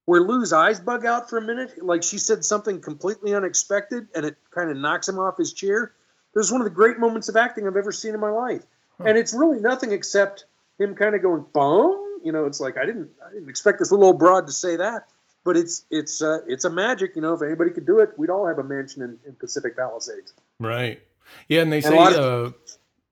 where 0.06 0.22
Lou's 0.22 0.54
eyes 0.54 0.80
bug 0.80 1.06
out 1.06 1.30
for 1.30 1.38
a 1.38 1.42
minute, 1.42 1.84
like 1.84 2.02
she 2.02 2.18
said 2.18 2.46
something 2.46 2.80
completely 2.80 3.36
unexpected, 3.36 4.08
and 4.16 4.26
it 4.26 4.38
kind 4.52 4.70
of 4.70 4.78
knocks 4.78 5.10
him 5.10 5.20
off 5.20 5.38
his 5.38 5.52
chair. 5.54 5.92
There's 6.34 6.52
one 6.52 6.62
of 6.62 6.66
the 6.66 6.72
great 6.72 6.98
moments 6.98 7.28
of 7.30 7.36
acting 7.36 7.68
I've 7.68 7.76
ever 7.76 7.92
seen 7.92 8.14
in 8.14 8.20
my 8.20 8.30
life, 8.30 8.64
huh. 8.98 9.06
and 9.08 9.18
it's 9.18 9.34
really 9.34 9.60
nothing 9.60 9.92
except 9.92 10.46
him 10.80 10.96
kind 10.96 11.14
of 11.14 11.22
going 11.22 11.46
boom. 11.54 12.22
You 12.24 12.32
know, 12.32 12.46
it's 12.46 12.60
like 12.60 12.78
I 12.78 12.86
didn't, 12.86 13.10
I 13.26 13.34
didn't 13.34 13.50
expect 13.50 13.80
this 13.80 13.92
little 13.92 14.08
old 14.08 14.20
broad 14.20 14.48
to 14.48 14.54
say 14.54 14.78
that 14.78 15.08
but 15.48 15.56
it's 15.56 15.86
it's 15.90 16.22
uh, 16.22 16.40
it's 16.46 16.66
a 16.66 16.70
magic. 16.70 17.16
You 17.16 17.22
know, 17.22 17.34
if 17.34 17.42
anybody 17.42 17.72
could 17.72 17.86
do 17.86 18.00
it, 18.00 18.10
we'd 18.18 18.30
all 18.30 18.46
have 18.48 18.60
a 18.60 18.64
mansion 18.64 19.02
in, 19.02 19.18
in 19.26 19.34
Pacific 19.36 19.78
Palisades. 19.78 20.34
Right. 20.60 21.02
Yeah, 21.48 21.62
and 21.62 21.72
they 21.72 21.78
and 21.78 21.86
say 21.86 21.98
uh, 21.98 22.52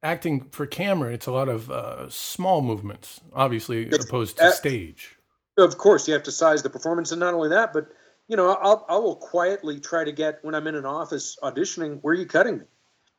acting 0.05 0.47
for 0.51 0.65
camera, 0.65 1.11
it's 1.11 1.25
a 1.25 1.31
lot 1.31 1.49
of 1.49 1.69
uh, 1.71 2.09
small 2.09 2.61
movements, 2.61 3.19
obviously, 3.33 3.89
as 3.89 4.05
opposed 4.05 4.37
to 4.37 4.51
stage. 4.51 5.17
Of 5.57 5.77
course, 5.77 6.07
you 6.07 6.13
have 6.13 6.23
to 6.23 6.31
size 6.31 6.63
the 6.63 6.69
performance, 6.69 7.11
and 7.11 7.19
not 7.19 7.33
only 7.33 7.49
that, 7.49 7.73
but 7.73 7.87
you 8.27 8.37
know, 8.37 8.49
I'll 8.49 8.85
I 8.87 8.97
will 8.97 9.15
quietly 9.15 9.79
try 9.79 10.03
to 10.03 10.11
get 10.11 10.39
when 10.43 10.55
I'm 10.55 10.67
in 10.67 10.75
an 10.75 10.85
office 10.85 11.37
auditioning. 11.41 11.99
Where 12.01 12.13
are 12.13 12.17
you 12.17 12.25
cutting 12.25 12.59
me? 12.59 12.65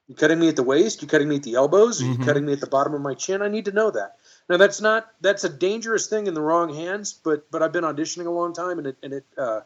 You 0.09 0.15
cutting 0.15 0.39
me 0.39 0.49
at 0.49 0.57
the 0.57 0.63
waist? 0.63 1.03
You 1.03 1.09
cutting 1.09 1.29
me 1.29 1.37
at 1.37 1.43
the 1.43 1.55
elbows? 1.55 2.01
Are 2.01 2.05
you 2.05 2.15
mm-hmm. 2.15 2.25
cutting 2.25 2.47
me 2.47 2.53
at 2.53 2.61
the 2.61 2.69
bottom 2.69 2.95
of 2.95 3.01
my 3.01 3.15
chin? 3.15 3.43
I 3.43 3.49
need 3.49 3.65
to 3.65 3.73
know 3.73 3.91
that. 3.91 4.17
Now 4.49 4.57
that's 4.57 4.81
not 4.81 5.11
that's 5.21 5.45
a 5.45 5.49
dangerous 5.49 6.07
thing 6.07 6.27
in 6.27 6.35
the 6.35 6.43
wrong 6.43 6.73
hands, 6.73 7.13
but 7.13 7.51
but 7.51 7.63
I've 7.63 7.73
been 7.73 7.85
auditioning 7.85 8.27
a 8.27 8.31
long 8.31 8.53
time 8.53 8.79
and 8.79 8.87
it 8.87 8.97
and 9.03 9.13
it 9.13 9.25
uh, 9.37 9.61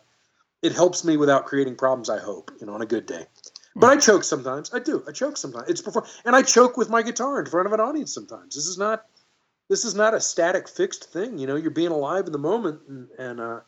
it 0.63 0.73
helps 0.73 1.05
me 1.05 1.17
without 1.17 1.47
creating 1.47 1.77
problems. 1.77 2.09
I 2.09 2.19
hope 2.19 2.51
you 2.61 2.67
know 2.67 2.75
on 2.75 2.83
a 2.83 2.87
good 2.87 3.07
day. 3.07 3.27
But 3.77 3.91
I 3.91 3.97
choke 3.97 4.25
sometimes. 4.25 4.71
I 4.75 4.81
do. 4.81 5.03
I 5.07 5.13
choke 5.13 5.37
sometimes. 5.37 5.69
It's 5.69 5.81
before, 5.81 6.05
and 6.25 6.35
I 6.35 6.43
choke 6.43 6.77
with 6.77 6.91
my 6.91 7.03
guitar 7.03 7.39
in 7.39 7.47
front 7.47 7.67
of 7.67 7.73
an 7.73 7.81
audience 7.81 8.13
sometimes. 8.13 8.55
This 8.55 8.67
is 8.67 8.77
not 8.77 9.05
this 9.69 9.85
is 9.85 9.95
not 9.95 10.15
a 10.15 10.21
static 10.21 10.69
fixed 10.69 11.13
thing. 11.13 11.39
You 11.39 11.47
know, 11.47 11.55
you're 11.57 11.71
being 11.71 11.93
alive 11.93 12.27
in 12.27 12.33
the 12.33 12.39
moment, 12.39 12.81
and, 12.89 13.09
and 13.19 13.41
uh, 13.41 13.61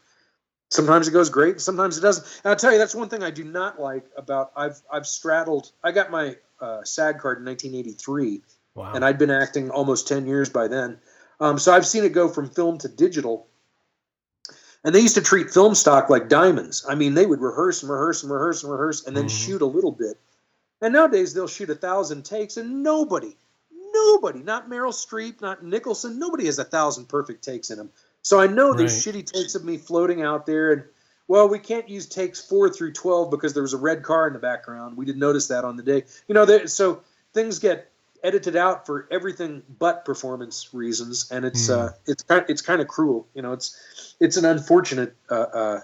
sometimes 0.68 1.06
it 1.06 1.12
goes 1.12 1.30
great, 1.30 1.52
and 1.52 1.62
sometimes 1.62 1.96
it 1.96 2.00
doesn't. 2.00 2.26
And 2.42 2.50
I'll 2.50 2.56
tell 2.56 2.72
you, 2.72 2.78
that's 2.78 2.94
one 2.94 3.08
thing 3.08 3.22
I 3.22 3.30
do 3.30 3.44
not 3.44 3.80
like 3.80 4.06
about 4.16 4.50
I've 4.56 4.82
I've 4.92 5.06
straddled. 5.06 5.70
I 5.84 5.92
got 5.92 6.10
my 6.10 6.36
uh, 6.60 6.82
SAG 6.82 7.20
card 7.20 7.38
in 7.38 7.44
1983, 7.44 8.42
wow. 8.74 8.92
and 8.92 9.04
I'd 9.04 9.18
been 9.18 9.30
acting 9.30 9.70
almost 9.70 10.08
10 10.08 10.26
years 10.26 10.48
by 10.48 10.66
then. 10.66 10.98
Um, 11.38 11.58
so 11.58 11.72
I've 11.72 11.86
seen 11.86 12.04
it 12.04 12.12
go 12.12 12.28
from 12.28 12.50
film 12.50 12.78
to 12.78 12.88
digital. 12.88 13.46
And 14.84 14.94
they 14.94 15.00
used 15.00 15.14
to 15.14 15.22
treat 15.22 15.50
film 15.50 15.74
stock 15.74 16.10
like 16.10 16.28
diamonds. 16.28 16.84
I 16.88 16.94
mean, 16.96 17.14
they 17.14 17.26
would 17.26 17.40
rehearse 17.40 17.82
and 17.82 17.90
rehearse 17.90 18.22
and 18.22 18.32
rehearse 18.32 18.62
and 18.62 18.72
rehearse, 18.72 19.06
and 19.06 19.16
then 19.16 19.26
mm-hmm. 19.26 19.36
shoot 19.36 19.62
a 19.62 19.66
little 19.66 19.92
bit. 19.92 20.18
And 20.80 20.92
nowadays 20.92 21.32
they'll 21.32 21.46
shoot 21.46 21.70
a 21.70 21.76
thousand 21.76 22.24
takes, 22.24 22.56
and 22.56 22.82
nobody, 22.82 23.36
nobody, 23.92 24.40
not 24.40 24.68
Meryl 24.68 24.92
Streep, 24.92 25.40
not 25.40 25.64
Nicholson, 25.64 26.18
nobody 26.18 26.46
has 26.46 26.58
a 26.58 26.64
thousand 26.64 27.08
perfect 27.08 27.44
takes 27.44 27.70
in 27.70 27.78
them. 27.78 27.90
So 28.22 28.40
I 28.40 28.48
know 28.48 28.74
there's 28.74 29.06
right. 29.06 29.14
shitty 29.14 29.32
takes 29.32 29.54
of 29.54 29.64
me 29.64 29.78
floating 29.78 30.22
out 30.22 30.46
there, 30.46 30.72
and 30.72 30.84
well, 31.28 31.48
we 31.48 31.60
can't 31.60 31.88
use 31.88 32.06
takes 32.06 32.40
four 32.40 32.68
through 32.68 32.92
twelve 32.92 33.30
because 33.30 33.54
there 33.54 33.62
was 33.62 33.74
a 33.74 33.78
red 33.78 34.02
car 34.02 34.26
in 34.26 34.32
the 34.32 34.40
background. 34.40 34.96
We 34.96 35.04
didn't 35.04 35.20
notice 35.20 35.46
that 35.48 35.64
on 35.64 35.76
the 35.76 35.82
day. 35.84 36.04
You 36.26 36.34
know, 36.34 36.44
there, 36.44 36.66
so 36.66 37.02
things 37.32 37.60
get 37.60 37.91
edited 38.22 38.56
out 38.56 38.86
for 38.86 39.08
everything 39.10 39.62
but 39.78 40.04
performance 40.04 40.70
reasons, 40.72 41.30
and 41.30 41.44
it's 41.44 41.68
mm. 41.68 41.78
uh, 41.78 41.92
it's 42.06 42.22
kind 42.22 42.44
it's 42.48 42.62
kind 42.62 42.80
of 42.80 42.88
cruel. 42.88 43.28
You 43.34 43.42
know, 43.42 43.52
it's 43.52 44.14
it's 44.20 44.36
an 44.36 44.44
unfortunate 44.44 45.16
uh, 45.30 45.34
uh, 45.34 45.80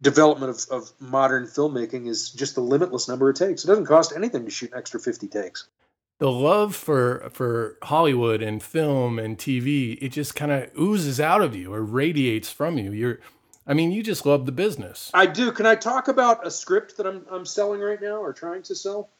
development 0.00 0.50
of, 0.50 0.82
of 0.82 0.92
modern 1.00 1.46
filmmaking 1.46 2.08
is 2.08 2.30
just 2.30 2.54
the 2.54 2.60
limitless 2.60 3.08
number 3.08 3.30
of 3.30 3.36
takes. 3.36 3.64
It 3.64 3.68
doesn't 3.68 3.86
cost 3.86 4.12
anything 4.14 4.44
to 4.44 4.50
shoot 4.50 4.72
an 4.72 4.78
extra 4.78 5.00
fifty 5.00 5.28
takes 5.28 5.68
the 6.22 6.30
love 6.30 6.76
for 6.76 7.28
for 7.32 7.78
Hollywood 7.82 8.42
and 8.42 8.62
film 8.62 9.18
and 9.18 9.36
TV, 9.36 9.98
it 10.00 10.10
just 10.10 10.36
kind 10.36 10.52
of 10.52 10.70
oozes 10.78 11.18
out 11.18 11.42
of 11.42 11.56
you 11.56 11.74
or 11.74 11.82
radiates 11.82 12.48
from 12.48 12.78
you. 12.78 12.92
You're 12.92 13.18
I 13.66 13.74
mean, 13.74 13.90
you 13.90 14.04
just 14.04 14.24
love 14.24 14.46
the 14.46 14.52
business. 14.52 15.10
I 15.12 15.26
do. 15.26 15.50
Can 15.50 15.66
I 15.66 15.74
talk 15.74 16.06
about 16.06 16.46
a 16.46 16.50
script 16.52 16.96
that 16.98 17.08
I'm 17.08 17.26
I'm 17.28 17.44
selling 17.44 17.80
right 17.80 18.00
now 18.00 18.18
or 18.18 18.32
trying 18.32 18.62
to 18.64 18.74
sell? 18.76 19.10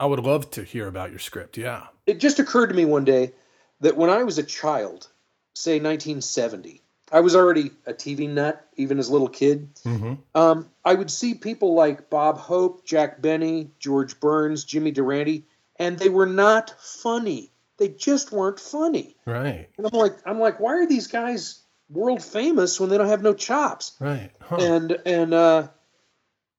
I 0.00 0.06
would 0.06 0.18
love 0.18 0.50
to 0.52 0.64
hear 0.64 0.88
about 0.88 1.10
your 1.10 1.20
script. 1.20 1.56
Yeah. 1.56 1.86
It 2.06 2.18
just 2.18 2.40
occurred 2.40 2.68
to 2.68 2.74
me 2.74 2.84
one 2.84 3.04
day 3.04 3.32
that 3.80 3.96
when 3.96 4.10
I 4.10 4.24
was 4.24 4.38
a 4.38 4.42
child, 4.42 5.06
say 5.54 5.74
1970, 5.74 6.82
I 7.12 7.20
was 7.20 7.36
already 7.36 7.70
a 7.86 7.92
TV 7.92 8.28
nut, 8.28 8.66
even 8.76 8.98
as 8.98 9.08
a 9.08 9.12
little 9.12 9.28
kid. 9.28 9.74
Mm-hmm. 9.84 10.14
Um, 10.34 10.68
I 10.84 10.94
would 10.94 11.10
see 11.10 11.34
people 11.34 11.74
like 11.74 12.10
Bob 12.10 12.38
Hope, 12.38 12.84
Jack 12.84 13.20
Benny, 13.20 13.70
George 13.78 14.18
Burns, 14.18 14.64
Jimmy 14.64 14.90
Durante 14.90 15.44
and 15.80 15.98
they 15.98 16.10
were 16.10 16.26
not 16.26 16.74
funny. 16.78 17.50
They 17.78 17.88
just 17.88 18.30
weren't 18.30 18.60
funny. 18.60 19.16
Right. 19.24 19.68
And 19.78 19.86
I'm 19.86 19.98
like, 19.98 20.16
I'm 20.26 20.38
like, 20.38 20.60
why 20.60 20.74
are 20.74 20.86
these 20.86 21.06
guys 21.06 21.62
world 21.88 22.22
famous 22.22 22.78
when 22.78 22.90
they 22.90 22.98
don't 22.98 23.08
have 23.08 23.22
no 23.22 23.32
chops? 23.32 23.96
Right. 23.98 24.30
Huh. 24.40 24.56
And 24.56 24.98
and 25.06 25.32
uh, 25.32 25.68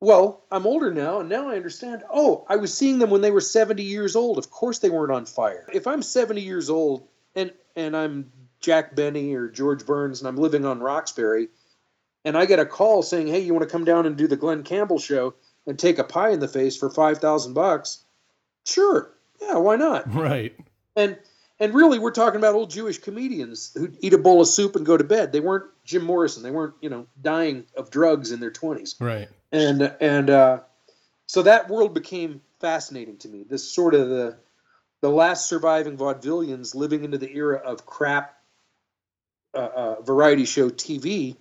well, 0.02 0.44
I'm 0.52 0.66
older 0.66 0.92
now, 0.92 1.20
and 1.20 1.30
now 1.30 1.50
I 1.50 1.56
understand. 1.56 2.04
Oh, 2.12 2.44
I 2.50 2.56
was 2.56 2.76
seeing 2.76 2.98
them 2.98 3.12
when 3.12 3.22
they 3.22 3.30
were 3.30 3.40
70 3.40 3.84
years 3.84 4.16
old. 4.16 4.40
Of 4.40 4.50
course, 4.50 4.80
they 4.80 4.90
weren't 4.90 5.12
on 5.12 5.28
fire. 5.28 5.68
If 5.72 5.86
I'm 5.86 6.02
70 6.02 6.42
years 6.42 6.70
old 6.70 7.08
and 7.36 7.54
and 7.76 7.96
I'm 7.96 8.32
Jack 8.60 8.96
Benny 8.96 9.36
or 9.36 9.48
George 9.48 9.86
Burns, 9.86 10.20
and 10.20 10.28
I'm 10.28 10.38
living 10.38 10.66
on 10.66 10.80
Roxbury, 10.80 11.50
and 12.26 12.36
I 12.36 12.46
get 12.46 12.60
a 12.60 12.66
call 12.66 13.04
saying, 13.04 13.28
"Hey, 13.28 13.42
you 13.42 13.54
want 13.54 13.64
to 13.64 13.72
come 13.72 13.86
down 13.86 14.08
and 14.08 14.18
do 14.18 14.28
the 14.28 14.36
Glen 14.36 14.64
Campbell 14.64 15.00
show 15.00 15.36
and 15.68 15.78
take 15.78 16.00
a 16.00 16.04
pie 16.04 16.30
in 16.30 16.40
the 16.40 16.48
face 16.48 16.76
for 16.76 16.90
five 16.90 17.20
thousand 17.20 17.54
bucks?" 17.54 18.04
Sure. 18.66 19.12
Yeah, 19.40 19.58
why 19.58 19.76
not? 19.76 20.08
Right. 20.14 20.56
And 20.96 21.18
and 21.62 21.76
really 21.76 22.00
we're 22.00 22.12
talking 22.12 22.40
about 22.40 22.56
old 22.56 22.72
Jewish 22.72 22.98
comedians 22.98 23.72
who 23.76 23.94
eat 24.00 24.14
a 24.14 24.18
bowl 24.18 24.42
of 24.42 24.48
soup 24.48 24.76
and 24.76 24.84
go 24.84 24.98
to 24.98 25.04
bed. 25.04 25.32
They 25.32 25.40
weren't 25.40 25.66
Jim 25.86 26.04
Morrison. 26.04 26.42
They 26.42 26.50
weren't, 26.50 26.74
you 26.82 26.90
know, 26.90 27.06
dying 27.22 27.66
of 27.78 27.92
drugs 27.92 28.32
in 28.32 28.40
their 28.40 28.52
20s. 28.52 29.00
Right. 29.00 29.30
And 29.52 29.96
and 30.02 30.30
uh 30.30 30.62
so 31.28 31.44
that 31.44 31.70
world 31.70 31.94
became 31.94 32.42
fascinating 32.60 33.18
to 33.20 33.30
me. 33.30 33.46
This 33.48 33.72
sort 33.72 33.94
of 33.94 34.10
the 34.10 34.38
the 35.02 35.10
last 35.10 35.48
surviving 35.48 35.98
vaudevillians 35.98 36.74
living 36.74 37.04
into 37.04 37.20
the 37.20 37.32
era 37.32 37.58
of 37.58 37.86
crap 37.86 38.38
uh, 39.54 39.70
uh, 39.76 40.02
variety 40.02 40.46
show 40.46 40.70
TV. 40.70 41.36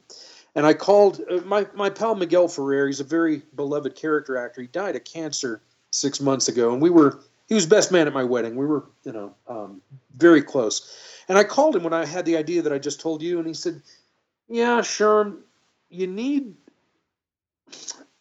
And 0.54 0.66
I 0.66 0.74
called 0.74 1.20
uh, 1.30 1.36
my, 1.44 1.66
my 1.74 1.90
pal 1.90 2.14
Miguel 2.14 2.48
Ferrer. 2.48 2.88
He's 2.88 3.00
a 3.00 3.04
very 3.04 3.42
beloved 3.54 3.94
character 3.94 4.36
actor. 4.36 4.62
He 4.62 4.66
died 4.66 4.96
of 4.96 5.04
cancer 5.04 5.62
six 5.92 6.20
months 6.20 6.48
ago, 6.48 6.72
and 6.72 6.82
we 6.82 6.90
were 6.90 7.20
he 7.50 7.54
was 7.56 7.66
best 7.66 7.92
man 7.92 8.06
at 8.06 8.14
my 8.14 8.24
wedding. 8.24 8.56
We 8.56 8.64
were 8.64 8.84
you 9.04 9.12
know 9.12 9.34
um, 9.46 9.82
very 10.16 10.40
close, 10.40 10.96
and 11.28 11.36
I 11.36 11.44
called 11.44 11.76
him 11.76 11.82
when 11.82 11.92
I 11.92 12.06
had 12.06 12.24
the 12.24 12.38
idea 12.38 12.62
that 12.62 12.72
I 12.72 12.78
just 12.78 13.00
told 13.00 13.20
you, 13.20 13.38
and 13.38 13.46
he 13.46 13.52
said, 13.52 13.82
"Yeah, 14.48 14.80
Sherm, 14.80 15.40
you 15.90 16.06
need." 16.06 16.54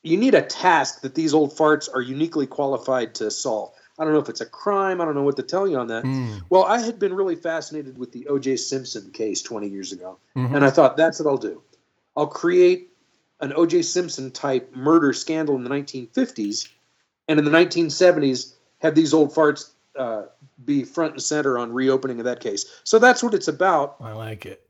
You 0.01 0.15
need 0.15 0.33
a 0.33 0.41
task 0.41 1.01
that 1.01 1.13
these 1.13 1.33
old 1.33 1.51
farts 1.51 1.93
are 1.93 2.01
uniquely 2.01 2.47
qualified 2.47 3.15
to 3.15 3.29
solve. 3.29 3.73
I 3.99 4.05
don't 4.05 4.13
know 4.13 4.19
if 4.19 4.29
it's 4.29 4.39
a 4.39 4.45
crime. 4.45 5.01
I 5.01 5.05
don't 5.05 5.13
know 5.13 5.23
what 5.23 5.35
to 5.35 5.43
tell 5.43 5.67
you 5.67 5.77
on 5.77 5.87
that. 5.87 6.05
Mm. 6.05 6.41
Well, 6.49 6.63
I 6.63 6.79
had 6.79 6.99
been 6.99 7.13
really 7.13 7.35
fascinated 7.35 7.97
with 7.97 8.13
the 8.13 8.27
O.J. 8.27 8.55
Simpson 8.55 9.11
case 9.11 9.41
20 9.41 9.67
years 9.67 9.91
ago, 9.91 10.17
mm-hmm. 10.37 10.55
and 10.55 10.63
I 10.63 10.69
thought 10.69 10.95
that's 10.95 11.19
what 11.19 11.29
I'll 11.29 11.37
do. 11.37 11.61
I'll 12.15 12.27
create 12.27 12.91
an 13.41 13.51
O.J. 13.53 13.81
Simpson 13.81 14.31
type 14.31 14.73
murder 14.73 15.11
scandal 15.11 15.57
in 15.57 15.65
the 15.65 15.69
1950s 15.69 16.69
and 17.27 17.37
in 17.37 17.43
the 17.43 17.51
1970s 17.51 18.53
had 18.79 18.95
these 18.95 19.13
old 19.13 19.33
farts 19.33 19.71
uh, 19.97 20.23
be 20.65 20.83
front 20.83 21.13
and 21.13 21.21
center 21.21 21.57
on 21.57 21.73
reopening 21.73 22.19
of 22.19 22.25
that 22.25 22.39
case. 22.39 22.65
So 22.83 22.99
that's 22.99 23.21
what 23.21 23.33
it's 23.33 23.47
about. 23.47 23.97
I 23.99 24.13
like 24.13 24.45
it. 24.45 24.65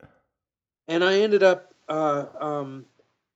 And 0.88 1.04
I 1.04 1.20
ended 1.20 1.44
up 1.44 1.74
uh, 1.88 2.26
um, 2.40 2.86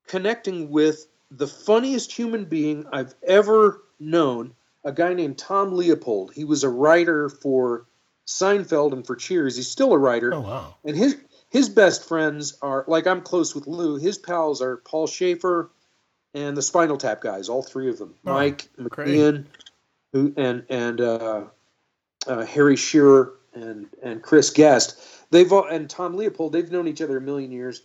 connecting 0.07 0.69
with 0.69 1.07
the 1.31 1.47
funniest 1.47 2.11
human 2.11 2.45
being 2.45 2.85
I've 2.91 3.15
ever 3.27 3.83
known, 3.99 4.53
a 4.83 4.91
guy 4.91 5.13
named 5.13 5.37
Tom 5.37 5.75
Leopold. 5.75 6.33
He 6.33 6.43
was 6.43 6.63
a 6.63 6.69
writer 6.69 7.29
for 7.29 7.85
Seinfeld 8.27 8.93
and 8.93 9.05
for 9.05 9.15
Cheers. 9.15 9.55
He's 9.55 9.69
still 9.69 9.93
a 9.93 9.97
writer. 9.97 10.33
Oh 10.33 10.41
wow! 10.41 10.75
And 10.85 10.95
his 10.95 11.17
his 11.49 11.69
best 11.69 12.07
friends 12.07 12.57
are 12.61 12.85
like 12.87 13.07
I'm 13.07 13.21
close 13.21 13.53
with 13.53 13.67
Lou. 13.67 13.97
His 13.97 14.17
pals 14.17 14.61
are 14.61 14.77
Paul 14.77 15.07
Shaffer, 15.07 15.69
and 16.33 16.57
the 16.57 16.61
Spinal 16.61 16.97
Tap 16.97 17.21
guys, 17.21 17.49
all 17.49 17.63
three 17.63 17.89
of 17.89 17.97
them, 17.97 18.15
oh, 18.25 18.33
Mike 18.33 18.69
McKean, 18.79 19.45
who 20.13 20.33
and 20.37 20.63
and 20.69 21.01
uh, 21.01 21.43
uh, 22.27 22.45
Harry 22.45 22.77
Shearer 22.77 23.33
and 23.53 23.87
and 24.01 24.21
Chris 24.21 24.49
Guest. 24.51 24.97
They've 25.31 25.51
all, 25.51 25.65
and 25.65 25.89
Tom 25.89 26.15
Leopold. 26.15 26.53
They've 26.53 26.71
known 26.71 26.87
each 26.87 27.01
other 27.01 27.17
a 27.17 27.21
million 27.21 27.51
years. 27.51 27.81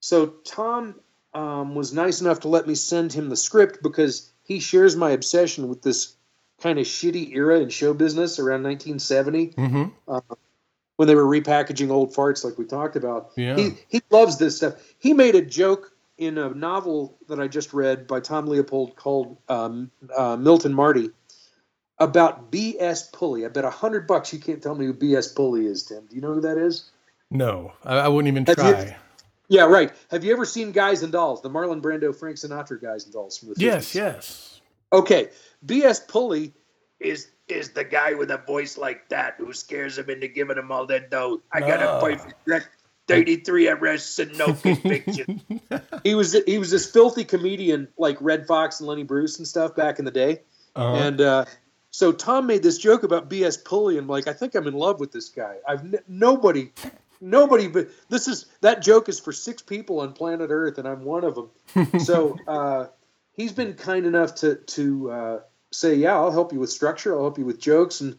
So 0.00 0.26
Tom 0.44 0.96
um, 1.34 1.74
was 1.74 1.92
nice 1.92 2.20
enough 2.20 2.40
to 2.40 2.48
let 2.48 2.66
me 2.66 2.74
send 2.74 3.12
him 3.12 3.28
the 3.28 3.36
script 3.36 3.82
because 3.82 4.32
he 4.42 4.58
shares 4.58 4.96
my 4.96 5.10
obsession 5.10 5.68
with 5.68 5.82
this 5.82 6.16
kind 6.60 6.78
of 6.78 6.86
shitty 6.86 7.34
era 7.34 7.60
in 7.60 7.68
show 7.68 7.92
business 7.92 8.38
around 8.38 8.62
1970. 8.62 9.48
Mm-hmm. 9.48 9.84
Uh, 10.08 10.20
when 10.96 11.06
they 11.06 11.14
were 11.14 11.26
repackaging 11.26 11.90
old 11.90 12.14
farts, 12.14 12.42
like 12.42 12.56
we 12.56 12.64
talked 12.64 12.96
about, 12.96 13.32
yeah. 13.36 13.54
he 13.54 13.72
he 13.88 14.02
loves 14.10 14.38
this 14.38 14.56
stuff. 14.56 14.74
He 14.98 15.12
made 15.12 15.34
a 15.34 15.42
joke 15.42 15.92
in 16.16 16.38
a 16.38 16.48
novel 16.48 17.18
that 17.28 17.38
I 17.38 17.48
just 17.48 17.74
read 17.74 18.06
by 18.06 18.20
Tom 18.20 18.46
Leopold 18.46 18.96
called 18.96 19.36
um, 19.50 19.90
uh, 20.16 20.36
Milton 20.36 20.72
Marty 20.72 21.10
about 21.98 22.50
B.S. 22.50 23.10
Pulley. 23.10 23.44
I 23.44 23.48
bet 23.48 23.64
a 23.64 23.70
hundred 23.70 24.06
bucks 24.06 24.32
you 24.32 24.38
can't 24.38 24.62
tell 24.62 24.74
me 24.74 24.86
who 24.86 24.92
B.S. 24.92 25.28
Pulley 25.28 25.66
is, 25.66 25.84
Tim. 25.84 26.06
Do 26.06 26.14
you 26.14 26.22
know 26.22 26.34
who 26.34 26.40
that 26.42 26.58
is? 26.58 26.90
No, 27.30 27.72
I, 27.84 27.98
I 27.98 28.08
wouldn't 28.08 28.32
even 28.32 28.46
Have 28.46 28.56
try. 28.56 28.84
You, 28.84 28.94
yeah, 29.48 29.62
right. 29.62 29.92
Have 30.10 30.24
you 30.24 30.32
ever 30.32 30.44
seen 30.44 30.72
Guys 30.72 31.02
and 31.02 31.12
Dolls, 31.12 31.42
the 31.42 31.50
Marlon 31.50 31.80
Brando, 31.80 32.14
Frank 32.14 32.36
Sinatra 32.36 32.80
Guys 32.80 33.04
and 33.04 33.12
Dolls 33.12 33.38
from 33.38 33.48
the 33.48 33.54
50s? 33.54 33.60
Yes, 33.60 33.94
yes. 33.94 34.60
Okay, 34.92 35.30
B.S. 35.64 36.00
Pulley 36.00 36.52
is 37.00 37.28
is 37.48 37.70
the 37.70 37.84
guy 37.84 38.12
with 38.14 38.30
a 38.30 38.38
voice 38.38 38.76
like 38.76 39.08
that 39.08 39.34
who 39.38 39.52
scares 39.52 39.98
him 39.98 40.10
into 40.10 40.26
giving 40.26 40.58
him 40.58 40.72
all 40.72 40.86
that 40.86 41.10
dough. 41.10 41.40
I 41.52 41.60
got 41.60 41.80
a 41.80 42.00
boyfriend 42.00 42.66
33 43.08 43.68
arrests 43.68 44.18
and 44.18 44.36
no 44.36 44.52
conviction. 44.52 45.40
he 46.02 46.14
was 46.14 46.36
he 46.46 46.58
was 46.58 46.70
this 46.70 46.90
filthy 46.90 47.24
comedian 47.24 47.88
like 47.98 48.16
Redd 48.20 48.46
Foxx 48.46 48.80
and 48.80 48.88
Lenny 48.88 49.04
Bruce 49.04 49.38
and 49.38 49.46
stuff 49.46 49.76
back 49.76 49.98
in 49.98 50.04
the 50.04 50.10
day. 50.10 50.42
Uh-huh. 50.74 50.94
And 50.94 51.20
uh, 51.20 51.44
so 51.96 52.12
Tom 52.12 52.46
made 52.46 52.62
this 52.62 52.76
joke 52.76 53.04
about 53.04 53.30
B.S. 53.30 53.56
Pulley 53.56 53.96
and 53.96 54.06
like 54.06 54.28
I 54.28 54.34
think 54.34 54.54
I'm 54.54 54.66
in 54.66 54.74
love 54.74 55.00
with 55.00 55.12
this 55.12 55.30
guy. 55.30 55.56
I've 55.66 55.80
n- 55.80 55.98
nobody 56.06 56.70
nobody 57.22 57.68
but 57.68 57.88
this 58.10 58.28
is 58.28 58.44
that 58.60 58.82
joke 58.82 59.08
is 59.08 59.18
for 59.18 59.32
six 59.32 59.62
people 59.62 60.00
on 60.00 60.12
planet 60.12 60.50
Earth 60.50 60.76
and 60.76 60.86
I'm 60.86 61.04
one 61.04 61.24
of 61.24 61.34
them. 61.34 62.00
so 62.00 62.36
uh, 62.46 62.88
he's 63.32 63.52
been 63.52 63.72
kind 63.72 64.04
enough 64.04 64.34
to 64.34 64.56
to 64.56 65.10
uh, 65.10 65.40
say, 65.72 65.94
yeah, 65.94 66.14
I'll 66.16 66.30
help 66.30 66.52
you 66.52 66.60
with 66.60 66.68
structure. 66.68 67.14
I'll 67.14 67.22
help 67.22 67.38
you 67.38 67.46
with 67.46 67.58
jokes. 67.58 68.02
And 68.02 68.18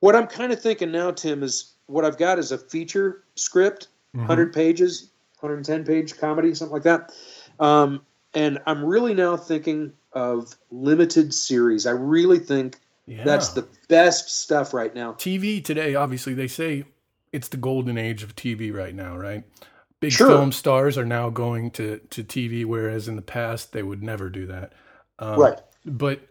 what 0.00 0.16
I'm 0.16 0.26
kind 0.26 0.52
of 0.52 0.60
thinking 0.60 0.90
now, 0.90 1.12
Tim, 1.12 1.44
is 1.44 1.74
what 1.86 2.04
I've 2.04 2.18
got 2.18 2.40
is 2.40 2.50
a 2.50 2.58
feature 2.58 3.22
script 3.36 3.86
mm-hmm. 4.16 4.26
100 4.26 4.52
pages, 4.52 5.12
110 5.38 5.84
page 5.84 6.18
comedy, 6.18 6.56
something 6.56 6.72
like 6.72 6.82
that. 6.82 7.12
Um, 7.60 8.02
and 8.34 8.58
I'm 8.66 8.84
really 8.84 9.14
now 9.14 9.36
thinking 9.36 9.92
of 10.12 10.56
limited 10.72 11.32
series. 11.32 11.86
I 11.86 11.92
really 11.92 12.40
think 12.40 12.80
yeah. 13.06 13.24
that's 13.24 13.50
the 13.50 13.66
best 13.88 14.30
stuff 14.42 14.72
right 14.74 14.94
now. 14.94 15.12
TV 15.12 15.64
today, 15.64 15.94
obviously, 15.94 16.34
they 16.34 16.48
say 16.48 16.84
it's 17.32 17.48
the 17.48 17.56
golden 17.56 17.98
age 17.98 18.22
of 18.22 18.36
TV 18.36 18.72
right 18.72 18.94
now, 18.94 19.16
right? 19.16 19.44
big 20.02 20.12
Sure. 20.12 20.26
film 20.26 20.52
stars 20.52 20.98
are 20.98 21.06
now 21.06 21.30
going 21.30 21.70
to 21.70 21.98
to 22.10 22.22
TV, 22.22 22.66
whereas 22.66 23.08
in 23.08 23.16
the 23.16 23.22
past 23.22 23.72
they 23.72 23.82
would 23.82 24.02
never 24.02 24.28
do 24.28 24.46
that. 24.46 24.74
Um, 25.18 25.40
right. 25.40 25.58
But 25.86 26.26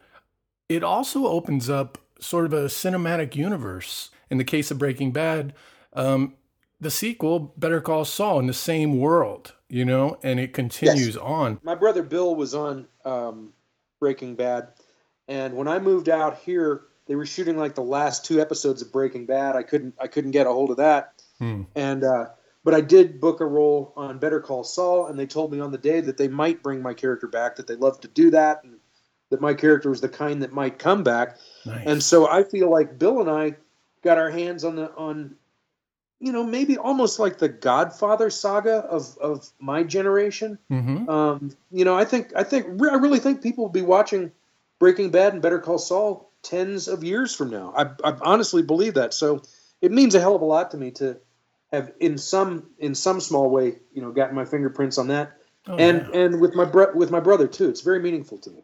it 0.70 0.84
also 0.84 1.26
opens 1.26 1.70
up 1.70 1.98
sort 2.20 2.46
of 2.46 2.54
a 2.54 2.66
cinematic 2.66 3.36
universe. 3.36 4.12
In 4.30 4.38
the 4.38 4.44
case 4.44 4.72
of 4.72 4.78
Breaking 4.78 5.12
Bad, 5.12 5.54
um, 5.94 6.36
the 6.80 6.92
sequel, 6.92 7.54
Better 7.58 7.82
Call 7.82 8.06
Saul, 8.06 8.40
in 8.40 8.48
the 8.48 8.54
same 8.54 8.98
world, 8.98 9.54
you 9.68 9.84
know, 9.84 10.18
and 10.24 10.40
it 10.40 10.54
continues 10.54 11.18
on. 11.18 11.60
My 11.64 11.76
brother 11.76 12.02
Bill 12.02 12.36
was 12.36 12.54
on 12.54 12.88
um, 13.04 13.52
Breaking 14.00 14.36
Bad, 14.36 14.70
and 15.32 15.56
when 15.56 15.70
I 15.70 15.80
moved 15.80 16.10
out 16.10 16.40
here, 16.40 16.82
they 17.08 17.16
were 17.16 17.26
shooting 17.26 17.58
like 17.58 17.74
the 17.76 17.82
last 17.82 18.26
two 18.26 18.42
episodes 18.42 18.82
of 18.82 18.92
Breaking 18.92 19.26
Bad. 19.26 19.56
I 19.56 19.64
couldn't 19.64 19.96
I 20.00 20.08
couldn't 20.08 20.32
get 20.32 20.46
a 20.46 20.52
hold 20.52 20.72
of 20.72 20.78
that, 20.78 21.14
Hmm. 21.40 21.64
and 21.74 22.04
uh, 22.04 22.26
but 22.64 22.74
I 22.74 22.82
did 22.82 23.22
book 23.22 23.40
a 23.40 23.46
role 23.46 23.94
on 23.96 24.20
Better 24.20 24.42
Call 24.42 24.64
Saul, 24.64 25.08
and 25.08 25.18
they 25.18 25.26
told 25.26 25.52
me 25.52 25.60
on 25.62 25.72
the 25.72 25.78
day 25.78 26.02
that 26.02 26.18
they 26.18 26.28
might 26.28 26.62
bring 26.62 26.82
my 26.82 26.94
character 26.94 27.28
back, 27.28 27.56
that 27.56 27.68
they 27.68 27.76
love 27.76 28.02
to 28.02 28.08
do 28.10 28.30
that, 28.32 28.64
and 28.64 28.76
that 29.30 29.40
my 29.40 29.54
character 29.54 29.90
was 29.90 30.02
the 30.02 30.10
kind 30.10 30.44
that 30.44 30.52
might 30.52 30.78
come 30.78 31.04
back. 31.04 31.38
Nice. 31.66 31.88
And 31.88 32.04
so 32.04 32.28
I 32.28 32.44
feel 32.44 32.70
like 32.70 33.00
Bill 33.00 33.22
and 33.22 33.30
I 33.30 33.56
got 34.04 34.18
our 34.18 34.30
hands 34.30 34.66
on 34.66 34.76
the 34.76 34.92
on 34.96 35.36
you 36.20 36.34
know 36.34 36.44
maybe 36.44 36.78
almost 36.78 37.20
like 37.20 37.38
the 37.38 37.50
Godfather 37.50 38.30
saga 38.30 38.80
of 38.80 39.18
of 39.20 39.50
my 39.60 39.84
generation. 39.84 40.60
hmm 40.68 41.10
Um, 41.10 41.52
you 41.72 41.86
know, 41.86 41.96
I 41.98 42.06
think 42.06 42.34
I 42.36 42.44
think 42.44 42.66
I 42.82 42.96
really 42.96 43.20
think 43.20 43.42
people 43.42 43.64
will 43.64 43.72
be 43.72 43.82
watching 43.82 44.32
Breaking 44.82 45.12
Bad 45.12 45.34
and 45.34 45.42
Better 45.44 45.60
Call 45.60 45.78
Saul 45.78 46.32
tens 46.42 46.88
of 46.88 47.04
years 47.04 47.36
from 47.36 47.52
now. 47.52 47.72
I, 47.78 47.84
I 48.04 48.18
honestly 48.24 48.64
believe 48.64 48.96
that. 48.96 49.14
So 49.14 49.44
it 49.80 49.92
means 49.92 50.16
a 50.16 50.20
hell 50.20 50.36
of 50.36 50.42
a 50.42 50.46
lot 50.46 50.72
to 50.72 50.78
me 50.78 50.90
to 50.94 51.18
have 51.72 51.92
in 52.00 52.18
some 52.18 52.72
in 52.80 52.96
some 52.96 53.22
small 53.22 53.50
way, 53.52 53.76
you 53.94 54.02
know, 54.02 54.12
gotten 54.12 54.36
my 54.36 54.44
fingerprints 54.46 54.98
on 54.98 55.10
that. 55.10 55.34
Oh, 55.68 55.78
and 55.78 56.08
yeah. 56.12 56.20
and 56.20 56.42
with 56.42 56.56
my 56.56 56.66
bro- 56.66 56.96
with 56.96 57.12
my 57.12 57.20
brother 57.20 57.46
too. 57.48 57.70
It's 57.70 57.82
very 57.82 58.00
meaningful 58.00 58.40
to 58.40 58.50
me. 58.50 58.64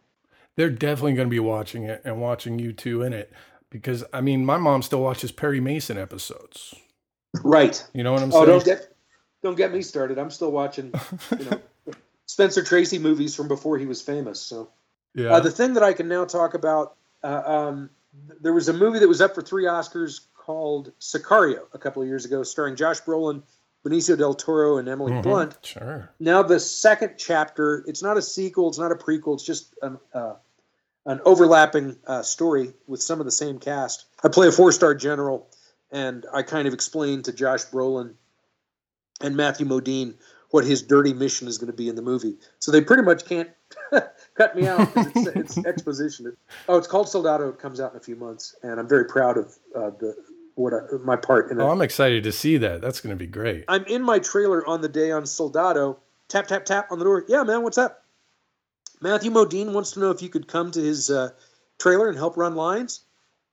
they're 0.55 0.71
definitely 0.71 1.13
going 1.13 1.27
to 1.27 1.31
be 1.31 1.39
watching 1.39 1.83
it 1.83 2.01
and 2.03 2.19
watching 2.19 2.57
you 2.57 2.73
two 2.73 3.03
in 3.03 3.13
it 3.13 3.31
because 3.69 4.03
I 4.11 4.21
mean, 4.21 4.43
my 4.43 4.57
mom 4.57 4.81
still 4.81 5.03
watches 5.03 5.31
Perry 5.31 5.59
Mason 5.59 5.99
episodes. 5.99 6.73
Right. 7.43 7.81
You 7.93 8.03
know 8.03 8.11
what 8.13 8.23
I'm 8.23 8.29
Oh, 8.33 8.43
saying? 8.43 8.47
don't 8.47 8.65
get 8.65 8.87
don't 9.43 9.55
get 9.55 9.71
me 9.71 9.83
started. 9.83 10.17
I'm 10.17 10.31
still 10.31 10.51
watching, 10.51 10.91
you 11.37 11.45
know, 11.45 11.61
Spencer 12.25 12.63
Tracy 12.63 12.97
movies 12.97 13.35
from 13.35 13.47
before 13.47 13.77
he 13.77 13.85
was 13.85 14.01
famous. 14.01 14.41
So 14.41 14.71
yeah. 15.13 15.33
uh, 15.33 15.39
the 15.39 15.51
thing 15.51 15.73
that 15.75 15.83
I 15.83 15.93
can 15.93 16.07
now 16.07 16.25
talk 16.25 16.53
about, 16.53 16.95
uh, 17.23 17.41
um, 17.45 17.89
there 18.41 18.53
was 18.53 18.69
a 18.69 18.73
movie 18.73 18.99
that 18.99 19.07
was 19.07 19.21
up 19.21 19.35
for 19.35 19.41
three 19.41 19.65
Oscars 19.65 20.21
called 20.35 20.91
Sicario 20.99 21.61
a 21.73 21.77
couple 21.77 22.01
of 22.01 22.07
years 22.07 22.25
ago, 22.25 22.43
starring 22.43 22.75
Josh 22.75 23.01
Brolin, 23.01 23.43
Benicio 23.85 24.17
del 24.17 24.33
Toro, 24.33 24.77
and 24.77 24.87
Emily 24.89 25.11
Mhm. 25.13 25.23
Blunt. 25.23 25.57
Sure. 25.61 26.09
Now 26.19 26.41
the 26.43 26.59
second 26.59 27.15
chapter, 27.17 27.83
it's 27.87 28.01
not 28.01 28.17
a 28.17 28.21
sequel, 28.21 28.69
it's 28.69 28.79
not 28.79 28.91
a 28.91 28.95
prequel, 28.95 29.35
it's 29.35 29.43
just 29.43 29.73
an, 29.81 29.99
uh, 30.13 30.33
an 31.05 31.21
overlapping 31.25 31.97
uh, 32.05 32.21
story 32.21 32.73
with 32.85 33.01
some 33.01 33.19
of 33.19 33.25
the 33.25 33.31
same 33.31 33.59
cast. 33.59 34.05
I 34.23 34.29
play 34.29 34.47
a 34.47 34.51
four-star 34.51 34.95
general, 34.95 35.47
and 35.91 36.25
I 36.33 36.41
kind 36.43 36.67
of 36.67 36.73
explain 36.73 37.23
to 37.23 37.31
Josh 37.31 37.65
Brolin 37.65 38.15
and 39.21 39.37
Matthew 39.37 39.65
Modine 39.65 40.15
what 40.51 40.65
his 40.65 40.81
dirty 40.81 41.13
mission 41.13 41.47
is 41.47 41.57
going 41.57 41.71
to 41.71 41.75
be 41.75 41.89
in 41.89 41.95
the 41.95 42.01
movie. 42.01 42.35
So 42.59 42.71
they 42.71 42.81
pretty 42.81 43.03
much 43.03 43.25
can't 43.25 43.49
cut 44.35 44.55
me 44.55 44.67
out 44.67 44.93
because 44.93 45.27
it's, 45.27 45.57
it's 45.57 45.57
exposition. 45.65 46.35
Oh, 46.67 46.77
it's 46.77 46.87
called 46.87 47.09
Soldado. 47.09 47.49
It 47.49 47.59
comes 47.59 47.79
out 47.79 47.91
in 47.91 47.97
a 47.97 48.01
few 48.01 48.15
months, 48.15 48.55
and 48.63 48.79
I'm 48.79 48.87
very 48.87 49.05
proud 49.05 49.37
of 49.37 49.57
uh, 49.75 49.89
the 49.99 50.15
what 50.55 50.73
I, 50.73 50.79
my 51.03 51.15
part 51.15 51.51
in 51.51 51.59
it. 51.59 51.63
Oh, 51.63 51.69
I'm 51.69 51.81
excited 51.81 52.23
to 52.23 52.31
see 52.31 52.57
that. 52.57 52.81
That's 52.81 52.99
going 52.99 53.15
to 53.15 53.19
be 53.19 53.27
great. 53.27 53.65
I'm 53.67 53.85
in 53.85 54.01
my 54.01 54.19
trailer 54.19 54.67
on 54.67 54.81
the 54.81 54.89
day 54.89 55.11
on 55.11 55.25
Soldado. 55.25 55.99
Tap, 56.29 56.47
tap, 56.47 56.65
tap 56.65 56.91
on 56.91 56.99
the 56.99 57.05
door. 57.05 57.23
Yeah, 57.27 57.43
man, 57.43 57.61
what's 57.61 57.77
up? 57.77 58.03
Matthew 58.99 59.31
Modine 59.31 59.73
wants 59.73 59.91
to 59.91 59.99
know 59.99 60.11
if 60.11 60.21
you 60.21 60.29
could 60.29 60.47
come 60.47 60.71
to 60.71 60.81
his 60.81 61.09
uh, 61.09 61.29
trailer 61.79 62.09
and 62.09 62.17
help 62.17 62.37
run 62.37 62.55
lines. 62.55 63.01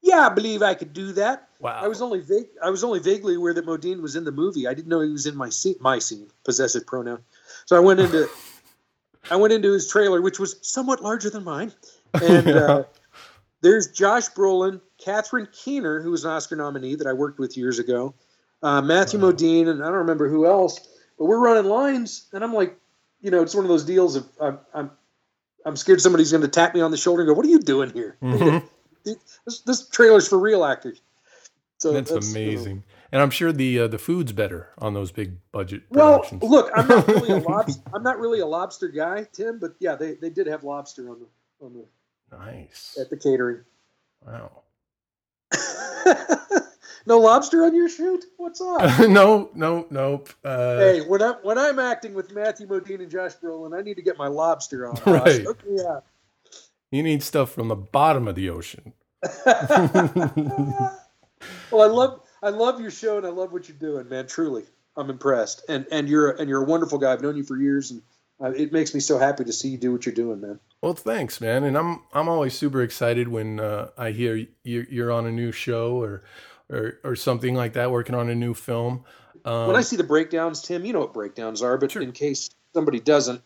Yeah, 0.05 0.27
I 0.27 0.29
believe 0.29 0.63
I 0.63 0.75
could 0.75 0.93
do 0.93 1.13
that. 1.15 1.49
Wow. 1.61 1.81
I 1.83 1.89
was 1.89 2.03
only 2.03 2.21
vague, 2.21 2.49
I 2.63 2.69
was 2.69 2.85
only 2.85 2.99
vaguely 2.99 3.37
aware 3.37 3.55
that 3.55 3.65
Modine 3.65 4.03
was 4.03 4.17
in 4.17 4.25
the 4.25 4.33
movie. 4.33 4.69
I 4.69 4.75
didn't 4.75 4.89
know 4.89 5.01
he 5.01 5.11
was 5.11 5.25
in 5.25 5.35
my 5.35 5.49
scene, 5.49 5.77
my 5.81 5.99
scene, 5.99 6.29
possessive 6.45 6.87
pronoun. 6.87 7.21
So 7.65 7.75
I 7.75 7.81
went 7.81 8.01
into 8.01 8.29
I 9.31 9.37
went 9.37 9.55
into 9.55 9.73
his 9.73 9.89
trailer, 9.89 10.21
which 10.21 10.39
was 10.39 10.57
somewhat 10.61 11.03
larger 11.03 11.31
than 11.31 11.43
mine, 11.43 11.73
and 12.21 12.51
uh, 12.51 12.85
there's 13.63 13.91
Josh 13.91 14.29
Brolin, 14.29 14.83
Catherine 14.99 15.49
Keener, 15.53 16.03
who 16.03 16.11
was 16.11 16.27
an 16.27 16.33
Oscar 16.33 16.57
nominee 16.57 16.97
that 16.97 17.07
I 17.07 17.15
worked 17.15 17.39
with 17.39 17.57
years 17.57 17.79
ago, 17.79 18.15
uh, 18.63 18.83
Matthew 18.83 19.19
Wow. 19.19 19.33
Modine, 19.33 19.69
and 19.69 19.83
I 19.83 19.87
don't 19.87 19.95
remember 19.95 20.29
who 20.29 20.45
else. 20.45 20.81
But 21.19 21.25
we're 21.25 21.39
running 21.39 21.65
lines, 21.65 22.29
and 22.35 22.45
I'm 22.45 22.53
like, 22.53 22.77
you 23.23 23.31
know, 23.31 23.41
it's 23.41 23.55
one 23.55 23.65
of 23.65 23.71
those 23.71 23.85
deals 23.87 24.17
of 24.17 24.29
I'm 24.39 24.59
I'm, 24.75 24.91
I'm 25.65 25.77
scared 25.77 26.03
somebody's 26.03 26.31
going 26.31 26.43
to 26.43 26.49
tap 26.49 26.75
me 26.75 26.83
on 26.83 26.91
the 26.91 26.99
shoulder 26.99 27.23
and 27.23 27.29
go, 27.29 27.33
"What 27.33 27.47
are 27.47 27.49
you 27.49 27.61
doing 27.61 27.91
here? 27.91 28.19
Mhm. 28.23 28.69
This, 29.05 29.61
this 29.61 29.89
trailer's 29.89 30.29
for 30.29 30.39
real 30.39 30.65
actors." 30.65 31.01
So 31.79 31.93
That's, 31.93 32.11
you 32.11 32.21
know. 32.21 32.27
amazing. 32.31 32.85
And 33.13 33.21
I'm 33.23 33.31
sure 33.31 33.53
the 33.53 33.81
uh, 33.81 33.89
the 33.89 33.99
food's 33.99 34.33
better 34.33 34.71
on 34.79 34.95
those 34.95 35.13
big 35.13 35.37
budget 35.53 35.83
Well, 35.91 36.21
productions. 36.21 36.43
look, 36.43 36.71
I'm 36.75 36.89
not 36.89 37.07
really 37.07 37.31
a 37.31 37.37
lobster. 37.49 37.83
I'm 37.93 38.03
not 38.03 38.19
really 38.19 38.41
a 38.41 38.47
lobster 38.47 38.89
guy, 38.89 39.27
Tim. 39.33 39.59
But 39.59 39.75
yeah, 39.79 39.95
they, 39.95 40.15
they 40.15 40.31
did 40.31 40.47
have 40.47 40.65
lobster 40.65 41.11
on 41.11 41.21
the 41.21 41.65
on 41.65 41.75
the 41.75 42.37
nice. 42.37 42.97
at 43.01 43.11
the 43.11 43.17
catering. 43.17 43.61
Wow. 44.27 44.63
no 47.07 47.19
lobster 47.21 47.65
on 47.65 47.75
your 47.75 47.89
shoot? 47.89 48.25
What's 48.37 48.61
up? 48.61 48.81
no, 49.09 49.51
no, 49.55 49.87
nope. 49.91 50.31
Uh, 50.45 50.79
hey, 50.79 51.01
when 51.03 51.23
I'm 51.23 51.35
when 51.43 51.59
I'm 51.59 51.79
acting 51.79 52.15
with 52.15 52.33
Matthew 52.33 52.67
Modine 52.67 53.01
and 53.01 53.11
Josh 53.11 53.33
Brolin, 53.37 53.79
I 53.79 53.83
need 53.83 53.95
to 53.95 54.03
get 54.03 54.17
my 54.19 54.27
lobster 54.27 54.89
on. 54.89 54.99
Right. 55.07 55.47
Okay, 55.47 55.67
yeah. 55.69 56.01
You 56.95 57.03
need 57.03 57.25
stuff 57.25 57.51
from 57.51 57.67
the 57.67 57.75
bottom 57.75 58.29
of 58.29 58.37
the 58.37 58.51
ocean. 58.51 58.93
well, 59.47 60.93
I 61.83 61.87
love 61.87 62.21
I 62.41 62.51
love 62.51 62.81
your 62.81 62.93
show 62.93 63.19
and 63.19 63.27
I 63.27 63.31
love 63.31 63.53
what 63.53 63.69
you're 63.69 63.79
doing, 63.79 64.09
man. 64.09 64.29
Truly, 64.29 64.63
I'm 64.97 65.11
impressed. 65.11 65.65
And 65.69 65.87
and 65.91 66.09
you're 66.09 66.31
and 66.31 66.49
you're 66.49 66.63
a 66.63 66.67
wonderful 66.67 66.99
guy. 66.99 67.13
I've 67.13 67.21
known 67.21 67.37
you 67.37 67.43
for 67.43 67.57
years, 67.57 67.91
and 67.91 68.01
uh, 68.41 68.51
it 68.51 68.73
makes 68.73 68.95
me 68.95 69.01
so 69.01 69.19
happy 69.19 69.43
to 69.43 69.53
see 69.53 69.71
you 69.71 69.77
do 69.77 69.91
what 69.91 70.07
you're 70.07 70.15
doing, 70.15 70.41
man. 70.41 70.61
Well, 70.83 70.95
thanks, 70.95 71.41
man. 71.41 71.65
And 71.65 71.77
I'm 71.77 72.03
I'm 72.13 72.29
always 72.29 72.57
super 72.57 72.81
excited 72.81 73.27
when 73.27 73.59
uh, 73.59 73.89
I 73.99 74.13
hear 74.13 74.47
you're, 74.63 74.87
you're 74.89 75.11
on 75.11 75.27
a 75.27 75.33
new 75.33 75.51
show 75.51 76.01
or, 76.01 76.23
or 76.71 77.01
or 77.03 77.17
something 77.17 77.57
like 77.57 77.73
that, 77.73 77.91
working 77.91 78.15
on 78.15 78.31
a 78.31 78.37
new 78.37 78.55
film. 78.55 79.05
Um, 79.45 79.67
when 79.67 79.77
I 79.77 79.81
see 79.81 79.97
the 79.97 80.05
breakdowns, 80.05 80.63
Tim, 80.63 80.85
you 80.85 80.93
know 80.93 81.01
what 81.01 81.13
breakdowns 81.13 81.61
are, 81.61 81.77
but 81.77 81.91
Sure. 81.91 82.03
in 82.03 82.13
case 82.13 82.51
somebody 82.73 83.01
doesn't, 83.01 83.43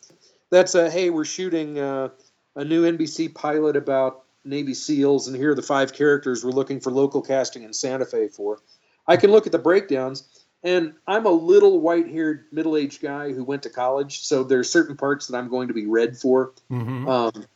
that's 0.51 0.75
a 0.75 0.91
hey, 0.91 1.09
we're 1.09 1.25
shooting 1.25 1.79
uh, 1.79 2.11
a 2.57 2.65
new 2.65 2.91
NBC 2.91 3.35
pilot 3.35 3.77
about 3.77 4.25
Navy 4.45 4.75
SEALs, 4.75 5.29
and 5.29 5.37
here 5.37 5.53
are 5.53 5.55
the 5.55 5.63
five 5.63 5.93
characters 5.93 6.45
we're 6.45 6.51
looking 6.51 6.81
for 6.81 6.91
local 6.91 7.23
casting 7.23 7.63
in 7.63 7.73
Santa 7.73 8.05
Fe 8.05 8.29
for. 8.29 8.59
I 9.07 9.17
can 9.17 9.31
look 9.31 9.47
at 9.47 9.53
the 9.53 9.59
breakdowns, 9.59 10.29
and 10.63 10.95
I'm 11.07 11.27
a 11.27 11.31
little 11.31 11.81
white-haired, 11.81 12.47
middle-aged 12.53 13.01
guy 13.01 13.33
who 13.33 13.45
went 13.45 13.63
to 13.65 13.71
college, 13.71 14.21
so 14.21 14.45
there's 14.45 14.71
certain 14.71 14.97
parts 14.97 15.27
that 15.27 15.37
I'm 15.37 15.49
going 15.49 15.69
to 15.69 15.75
be 15.75 15.87
read 15.87 16.17
for. 16.17 16.53
mhm. 16.71 17.09
Um, 17.09 17.47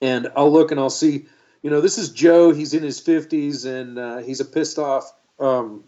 and 0.00 0.32
I'll 0.36 0.52
look 0.52 0.72
and 0.72 0.80
I'll 0.80 0.90
see, 0.90 1.26
you 1.62 1.70
know, 1.70 1.80
this 1.80 1.96
is 1.96 2.10
Joe. 2.10 2.52
He's 2.52 2.74
in 2.74 2.82
his 2.82 3.00
50s 3.00 3.64
and 3.64 3.98
uh, 3.98 4.18
he's 4.18 4.40
a 4.40 4.44
pissed 4.44 4.78
off, 4.78 5.10
um, 5.38 5.84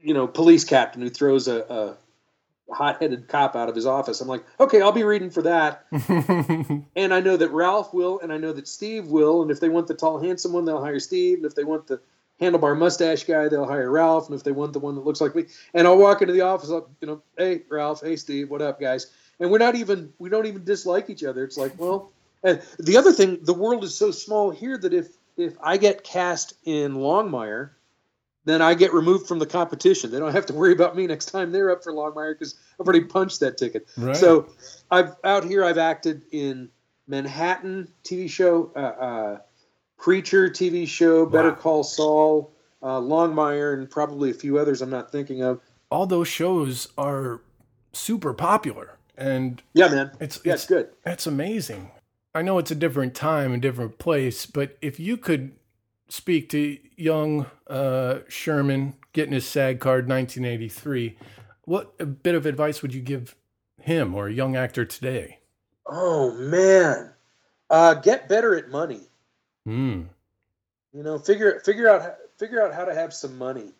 you 0.00 0.14
know, 0.14 0.28
police 0.28 0.64
captain 0.64 1.02
who 1.02 1.10
throws 1.10 1.48
a, 1.48 1.58
a 1.58 1.96
hot 2.70 3.00
headed 3.00 3.28
cop 3.28 3.56
out 3.56 3.68
of 3.68 3.74
his 3.74 3.86
office. 3.86 4.20
I'm 4.20 4.28
like, 4.28 4.44
okay, 4.60 4.80
I'll 4.80 4.92
be 4.92 5.04
reading 5.04 5.30
for 5.30 5.42
that. 5.42 5.86
And 6.96 7.14
I 7.14 7.20
know 7.20 7.36
that 7.36 7.50
Ralph 7.50 7.94
will, 7.94 8.18
and 8.20 8.32
I 8.32 8.38
know 8.38 8.52
that 8.52 8.66
Steve 8.66 9.06
will. 9.06 9.42
And 9.42 9.50
if 9.50 9.60
they 9.60 9.68
want 9.68 9.86
the 9.86 9.94
tall, 9.94 10.18
handsome 10.18 10.52
one, 10.52 10.64
they'll 10.64 10.82
hire 10.82 10.98
Steve. 10.98 11.38
And 11.38 11.46
if 11.46 11.54
they 11.54 11.62
want 11.62 11.86
the 11.86 12.00
handlebar 12.40 12.76
mustache 12.76 13.24
guy, 13.24 13.48
they'll 13.48 13.66
hire 13.66 13.90
Ralph. 13.90 14.26
And 14.26 14.34
if 14.36 14.42
they 14.42 14.50
want 14.52 14.72
the 14.72 14.80
one 14.80 14.96
that 14.96 15.04
looks 15.04 15.20
like 15.20 15.34
me, 15.34 15.44
and 15.74 15.86
I'll 15.86 15.96
walk 15.96 16.22
into 16.22 16.34
the 16.34 16.40
office, 16.40 16.70
I'll, 16.70 16.90
you 17.00 17.06
know, 17.06 17.22
hey 17.36 17.62
Ralph, 17.68 18.02
hey 18.02 18.16
Steve, 18.16 18.50
what 18.50 18.62
up, 18.62 18.80
guys? 18.80 19.06
And 19.38 19.50
we're 19.50 19.58
not 19.58 19.76
even, 19.76 20.12
we 20.18 20.28
don't 20.28 20.46
even 20.46 20.64
dislike 20.64 21.08
each 21.08 21.22
other. 21.22 21.44
It's 21.44 21.56
like, 21.56 21.78
well, 21.78 22.10
and 22.42 22.60
the 22.78 22.96
other 22.96 23.12
thing, 23.12 23.38
the 23.42 23.54
world 23.54 23.84
is 23.84 23.94
so 23.94 24.10
small 24.10 24.50
here 24.50 24.76
that 24.76 24.92
if 24.92 25.08
if 25.36 25.54
I 25.62 25.76
get 25.76 26.02
cast 26.02 26.54
in 26.64 26.94
Longmire, 26.94 27.70
then 28.48 28.62
I 28.62 28.74
get 28.74 28.92
removed 28.94 29.26
from 29.26 29.38
the 29.38 29.46
competition. 29.46 30.10
They 30.10 30.18
don't 30.18 30.32
have 30.32 30.46
to 30.46 30.52
worry 30.54 30.72
about 30.72 30.96
me 30.96 31.06
next 31.06 31.26
time 31.26 31.52
they're 31.52 31.70
up 31.70 31.82
for 31.84 31.92
Longmire 31.92 32.32
because 32.34 32.54
I've 32.80 32.86
already 32.86 33.04
punched 33.04 33.40
that 33.40 33.58
ticket. 33.58 33.86
right. 33.96 34.16
So 34.16 34.48
I've 34.90 35.14
out 35.24 35.44
here 35.44 35.64
I've 35.64 35.78
acted 35.78 36.22
in 36.32 36.68
Manhattan 37.06 37.88
TV 38.04 38.28
show, 38.28 38.70
uh, 38.76 38.78
uh, 38.78 39.38
Preacher 39.98 40.48
TV 40.48 40.86
show, 40.86 41.26
Better 41.26 41.50
Wow. 41.50 41.54
Call 41.56 41.84
Saul, 41.84 42.52
uh, 42.82 43.00
Longmire, 43.00 43.74
and 43.74 43.90
probably 43.90 44.30
a 44.30 44.34
few 44.34 44.58
others 44.58 44.80
I'm 44.82 44.90
not 44.90 45.10
thinking 45.10 45.42
of. 45.42 45.60
all 45.90 46.06
those 46.06 46.28
shows 46.28 46.88
are 46.98 47.40
super 47.92 48.32
popular, 48.34 48.98
and 49.16 49.62
Yeah, 49.72 49.88
man. 49.88 50.10
it's 50.20 50.38
Yeah, 50.44 50.52
it's 50.52 50.62
it's 50.64 50.68
good. 50.70 50.90
That's 51.02 51.26
amazing. 51.26 51.90
I 52.34 52.42
know 52.42 52.58
it's 52.58 52.70
a 52.70 52.74
different 52.76 53.14
time 53.14 53.52
and 53.52 53.60
different 53.60 53.98
place, 53.98 54.46
but 54.46 54.76
if 54.82 55.00
you 55.00 55.16
could 55.16 55.52
speak 56.08 56.48
to 56.50 56.78
young 56.96 57.46
uh, 57.66 58.20
Sherman 58.28 58.94
getting 59.12 59.32
his 59.32 59.46
SAG 59.46 59.80
card 59.80 60.08
1983, 60.08 61.16
what 61.64 62.22
bit 62.22 62.34
of 62.34 62.46
advice 62.46 62.82
would 62.82 62.94
you 62.94 63.00
give 63.00 63.34
him 63.80 64.14
or 64.14 64.28
a 64.28 64.32
young 64.32 64.56
actor 64.56 64.84
today? 64.84 65.38
Oh 65.86 66.32
man, 66.32 67.12
uh, 67.70 67.94
get 67.94 68.28
better 68.28 68.54
at 68.54 68.70
money. 68.70 69.08
Hmm. 69.64 70.02
You 70.92 71.02
know, 71.02 71.18
figure 71.18 71.60
figure 71.60 71.88
out 71.88 72.16
figure 72.38 72.62
out 72.62 72.74
how 72.74 72.84
to 72.84 72.94
have 72.94 73.12
some 73.12 73.36
money. 73.38 73.72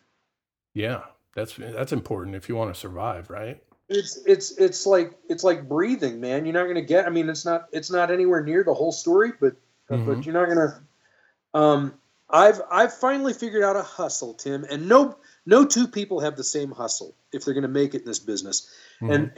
Yeah, 0.73 1.01
that's 1.35 1.55
that's 1.55 1.91
important 1.91 2.35
if 2.35 2.49
you 2.49 2.55
want 2.55 2.73
to 2.73 2.79
survive, 2.79 3.29
right? 3.29 3.61
It's 3.89 4.19
it's 4.25 4.51
it's 4.51 4.85
like 4.85 5.17
it's 5.27 5.43
like 5.43 5.67
breathing, 5.67 6.21
man. 6.21 6.45
You're 6.45 6.53
not 6.53 6.65
going 6.65 6.75
to 6.75 6.81
get. 6.81 7.07
I 7.07 7.09
mean, 7.09 7.27
it's 7.29 7.45
not 7.45 7.67
it's 7.71 7.89
not 7.91 8.11
anywhere 8.11 8.43
near 8.43 8.63
the 8.63 8.73
whole 8.73 8.91
story, 8.91 9.31
but 9.39 9.55
Mhm. 9.89 10.05
but 10.05 10.25
you're 10.25 10.33
not 10.33 10.45
going 10.45 10.57
to. 10.69 11.59
Um, 11.59 11.93
I've 12.29 12.61
I've 12.71 12.93
finally 12.93 13.33
figured 13.33 13.63
out 13.63 13.75
a 13.75 13.81
hustle, 13.81 14.33
Tim, 14.35 14.65
and 14.69 14.87
no 14.87 15.17
no 15.45 15.65
two 15.65 15.87
people 15.87 16.19
have 16.19 16.35
the 16.35 16.43
same 16.43 16.71
hustle 16.71 17.15
if 17.31 17.43
they're 17.43 17.53
going 17.53 17.63
to 17.63 17.67
make 17.67 17.95
it 17.95 18.01
in 18.01 18.07
this 18.07 18.19
business 18.19 18.69
Mhm. 19.01 19.13
and 19.13 19.31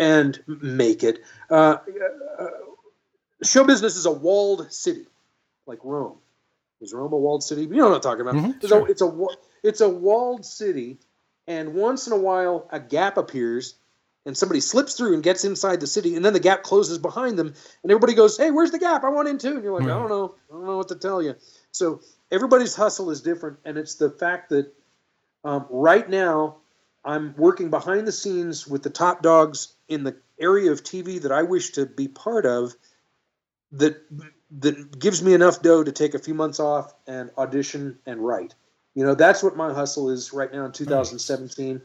and 0.48 0.62
make 0.62 1.04
it. 1.04 1.24
Uh, 1.50 1.78
uh, 2.40 2.48
show 3.44 3.64
business 3.64 3.96
is 3.96 4.06
a 4.06 4.12
walled 4.12 4.72
city, 4.74 5.08
like 5.66 5.80
Rome. 5.84 6.18
Is 6.82 6.94
Rome 6.94 7.14
a 7.14 7.18
walled 7.18 7.44
city? 7.44 7.62
You 7.62 7.70
know 7.70 7.90
what 7.90 7.96
I'm 7.96 8.02
talking 8.02 8.22
about. 8.22 8.36
Mhm, 8.36 8.56
it's, 8.58 8.68
sure. 8.68 8.88
a, 8.88 8.92
it's 8.92 9.02
a 9.02 9.28
it's 9.64 9.82
a 9.82 9.90
walled 9.90 10.46
city, 10.46 10.98
and 11.48 11.74
once 11.76 12.08
in 12.08 12.14
a 12.14 12.18
while 12.18 12.68
a 12.72 12.80
gap 12.80 13.18
appears, 13.18 13.76
and 14.26 14.36
somebody 14.36 14.60
slips 14.60 14.96
through 14.96 15.14
and 15.14 15.24
gets 15.24 15.46
inside 15.46 15.80
the 15.80 15.88
city, 15.88 16.16
and 16.16 16.26
then 16.26 16.34
the 16.34 16.40
gap 16.40 16.64
closes 16.64 16.98
behind 16.98 17.38
them, 17.38 17.54
and 17.84 17.92
everybody 17.92 18.16
goes, 18.16 18.36
"Hey, 18.36 18.52
where's 18.52 18.72
the 18.72 18.80
gap? 18.80 19.04
I 19.04 19.10
want 19.10 19.28
in 19.28 19.38
too." 19.38 19.54
And 19.54 19.64
you're 19.64 19.74
like, 19.74 19.86
Right. 19.86 19.96
"I 19.96 20.00
don't 20.00 20.10
know, 20.10 20.36
I 20.50 20.54
don't 20.54 20.66
know 20.66 20.78
what 20.78 20.88
to 20.90 20.96
tell 20.96 21.22
you." 21.22 21.36
So 21.72 22.02
everybody's 22.32 22.76
hustle 22.76 23.10
is 23.12 23.22
different, 23.22 23.60
and 23.66 23.78
it's 23.78 23.96
the 23.96 24.10
fact 24.10 24.50
that 24.50 24.74
um, 25.44 25.66
right 25.70 26.10
now 26.10 26.58
I'm 27.04 27.36
working 27.38 27.70
behind 27.70 28.08
the 28.08 28.12
scenes 28.12 28.68
with 28.68 28.84
the 28.84 28.90
top 28.90 29.22
dogs 29.22 29.74
in 29.88 30.04
the 30.04 30.16
area 30.40 30.72
of 30.72 30.84
TV 30.84 31.22
that 31.22 31.32
I 31.32 31.44
wish 31.44 31.72
to 31.72 31.86
be 31.86 32.08
part 32.08 32.46
of. 32.46 32.74
That 33.74 34.02
that 34.60 35.00
gives 35.00 35.24
me 35.24 35.34
enough 35.34 35.62
dough 35.62 35.84
to 35.84 35.92
take 35.94 36.14
a 36.14 36.20
few 36.20 36.34
months 36.34 36.60
off 36.60 36.94
and 37.08 37.32
audition 37.38 38.00
and 38.06 38.20
write. 38.20 38.54
You 38.96 39.06
know, 39.06 39.16
that's 39.16 39.42
what 39.42 39.56
my 39.56 39.74
hustle 39.74 40.10
is 40.10 40.34
right 40.34 40.52
now 40.52 40.66
in 40.66 40.74
2017. 40.74 41.82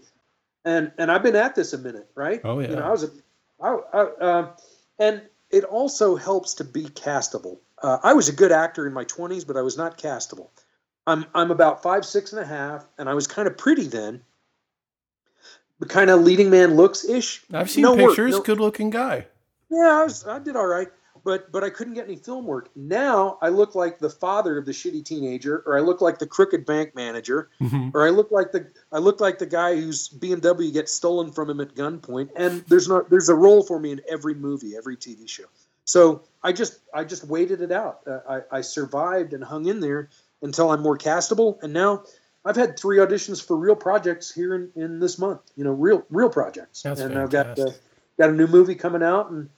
And 0.65 0.93
and 0.99 1.13
I've 1.13 1.23
been 1.23 1.37
at 1.37 1.55
this 1.55 1.73
a 1.73 1.79
minute, 1.79 2.11
right? 2.17 2.41
Oh, 2.43 2.59
yeah. 2.59 2.71
You 2.71 2.77
know. 2.77 2.83
I 2.83 2.91
was 2.91 3.05
a, 3.05 3.11
I, 3.63 3.79
I, 3.93 4.01
uh, 4.01 4.53
and 4.99 5.23
it 5.51 5.63
also 5.65 6.17
helps 6.17 6.55
to 6.55 6.65
be 6.65 6.85
castable. 6.85 7.59
Uh, 7.83 7.99
I 8.03 8.15
was 8.15 8.29
a 8.29 8.33
good 8.33 8.53
actor 8.53 8.87
in 8.87 8.93
my 8.93 9.05
20s, 9.05 9.47
but 9.47 9.57
I 9.57 9.63
was 9.63 9.77
not 9.77 9.99
castable. 9.99 10.49
I'm 11.07 11.25
I'm 11.35 11.51
about 11.51 11.83
five 11.83 12.05
six 12.05 12.33
and 12.33 12.41
a 12.43 12.47
half, 12.47 12.87
and 12.99 13.09
I 13.09 13.15
was 13.15 13.27
kind 13.27 13.47
of 13.47 13.57
pretty 13.57 13.87
then. 13.87 14.23
The 15.79 15.87
kind 15.87 16.11
of 16.11 16.23
leading 16.23 16.49
man 16.51 16.75
looks 16.75 17.05
ish. 17.05 17.43
I've 17.53 17.71
seen 17.71 17.83
no 17.83 17.97
pictures. 17.97 18.33
no- 18.33 18.41
Good 18.41 18.59
looking 18.61 18.91
guy. 18.91 19.27
yeah, 19.71 20.01
I, 20.01 20.05
was, 20.05 20.27
I 20.27 20.39
did 20.39 20.57
all 20.57 20.67
right, 20.67 20.89
but 21.23 21.53
but 21.53 21.63
I 21.63 21.71
couldn't 21.71 21.95
get 21.95 22.07
any 22.07 22.17
film 22.17 22.47
work. 22.47 22.71
Now 22.75 23.37
I 23.43 23.51
look 23.51 23.75
like 23.75 23.99
the 23.99 24.09
father 24.11 24.57
of 24.59 24.65
the 24.65 24.73
shitty 24.73 25.05
teenager, 25.05 25.63
or 25.67 25.77
I 25.77 25.81
look 25.81 26.01
like 26.01 26.19
the 26.19 26.27
crooked 26.27 26.65
bank 26.65 26.95
manager, 26.97 27.51
Mhm. 27.61 27.93
or 27.95 28.07
I 28.07 28.11
look 28.11 28.31
like 28.33 28.53
the 28.53 28.67
I 28.91 28.99
look 28.99 29.21
like 29.21 29.39
the 29.39 29.47
guy 29.47 29.77
whose 29.77 30.09
BMW 30.09 30.73
gets 30.73 30.93
stolen 30.93 31.31
from 31.31 31.51
him 31.51 31.61
at 31.61 31.75
gunpoint. 31.75 32.31
And 32.37 32.65
there's 32.69 32.89
not 32.89 33.11
there's 33.11 33.29
a 33.29 33.35
role 33.35 33.63
for 33.63 33.79
me 33.79 33.93
in 33.93 34.01
every 34.09 34.35
movie, 34.35 34.77
every 34.77 34.97
TV 34.97 35.29
show. 35.29 35.45
So 35.87 36.25
I 36.43 36.53
just 36.53 36.79
I 36.93 37.05
just 37.05 37.25
waited 37.25 37.63
it 37.63 37.73
out. 37.73 38.01
Uh, 38.07 38.19
I, 38.29 38.59
I 38.59 38.61
survived 38.61 39.33
and 39.33 39.43
hung 39.43 39.67
in 39.67 39.81
there 39.81 40.11
until 40.43 40.71
I'm 40.71 40.83
more 40.83 40.99
castable. 40.99 41.63
And 41.63 41.73
now 41.73 42.03
I've 42.45 42.57
had 42.57 42.79
three 42.79 42.99
auditions 42.99 43.43
for 43.43 43.57
real 43.57 43.77
projects 43.77 44.31
here 44.31 44.55
in, 44.55 44.71
in 44.77 45.01
this 45.01 45.19
month. 45.19 45.41
You 45.57 45.65
know, 45.65 45.73
real 45.73 46.05
real 46.11 46.29
projects. 46.29 46.83
That's 46.83 47.01
and 47.01 47.19
I've 47.19 47.31
got 47.31 47.59
uh, 47.59 47.71
got 48.19 48.31
a 48.31 48.33
new 48.33 48.49
movie 48.49 48.75
coming 48.75 49.03
out, 49.03 49.31
and 49.31 49.49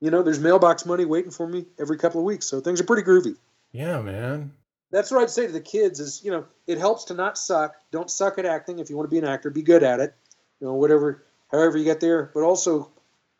you 0.00 0.10
know, 0.10 0.22
there's 0.22 0.40
mailbox 0.40 0.86
money 0.86 1.04
waiting 1.04 1.30
for 1.30 1.46
me 1.46 1.66
every 1.78 1.98
couple 1.98 2.20
of 2.20 2.24
weeks. 2.24 2.46
So 2.46 2.60
things 2.60 2.80
are 2.80 2.84
pretty 2.84 3.02
groovy. 3.02 3.36
Yeah, 3.72 4.00
man. 4.02 4.52
That's 4.90 5.10
what 5.10 5.22
I'd 5.22 5.30
say 5.30 5.46
to 5.46 5.52
the 5.52 5.60
kids 5.60 6.00
is, 6.00 6.22
you 6.22 6.30
know, 6.30 6.44
it 6.66 6.78
helps 6.78 7.04
to 7.04 7.14
not 7.14 7.38
suck. 7.38 7.76
Don't 7.90 8.10
suck 8.10 8.38
at 8.38 8.44
acting. 8.44 8.78
If 8.78 8.90
you 8.90 8.96
want 8.96 9.08
to 9.08 9.10
be 9.10 9.18
an 9.18 9.24
actor, 9.24 9.48
be 9.48 9.62
good 9.62 9.82
at 9.82 10.00
it. 10.00 10.14
You 10.60 10.66
know, 10.66 10.74
whatever, 10.74 11.24
however 11.50 11.78
you 11.78 11.84
get 11.84 12.00
there. 12.00 12.30
But 12.34 12.42
also, 12.42 12.90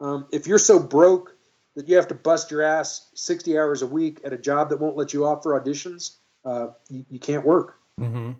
um, 0.00 0.26
if 0.32 0.46
you're 0.46 0.58
so 0.58 0.78
broke 0.78 1.36
that 1.74 1.88
you 1.88 1.96
have 1.96 2.08
to 2.08 2.14
bust 2.14 2.50
your 2.50 2.62
ass 2.62 3.08
60 3.14 3.58
hours 3.58 3.82
a 3.82 3.86
week 3.86 4.20
at 4.24 4.32
a 4.32 4.38
job 4.38 4.68
that 4.70 4.80
won't 4.80 4.96
let 4.96 5.12
you 5.12 5.24
off 5.24 5.42
for 5.42 5.58
auditions, 5.60 6.16
uh, 6.44 6.68
you, 6.90 7.04
you 7.10 7.18
can't 7.18 7.44
work. 7.46 7.78
hmm 7.98 8.32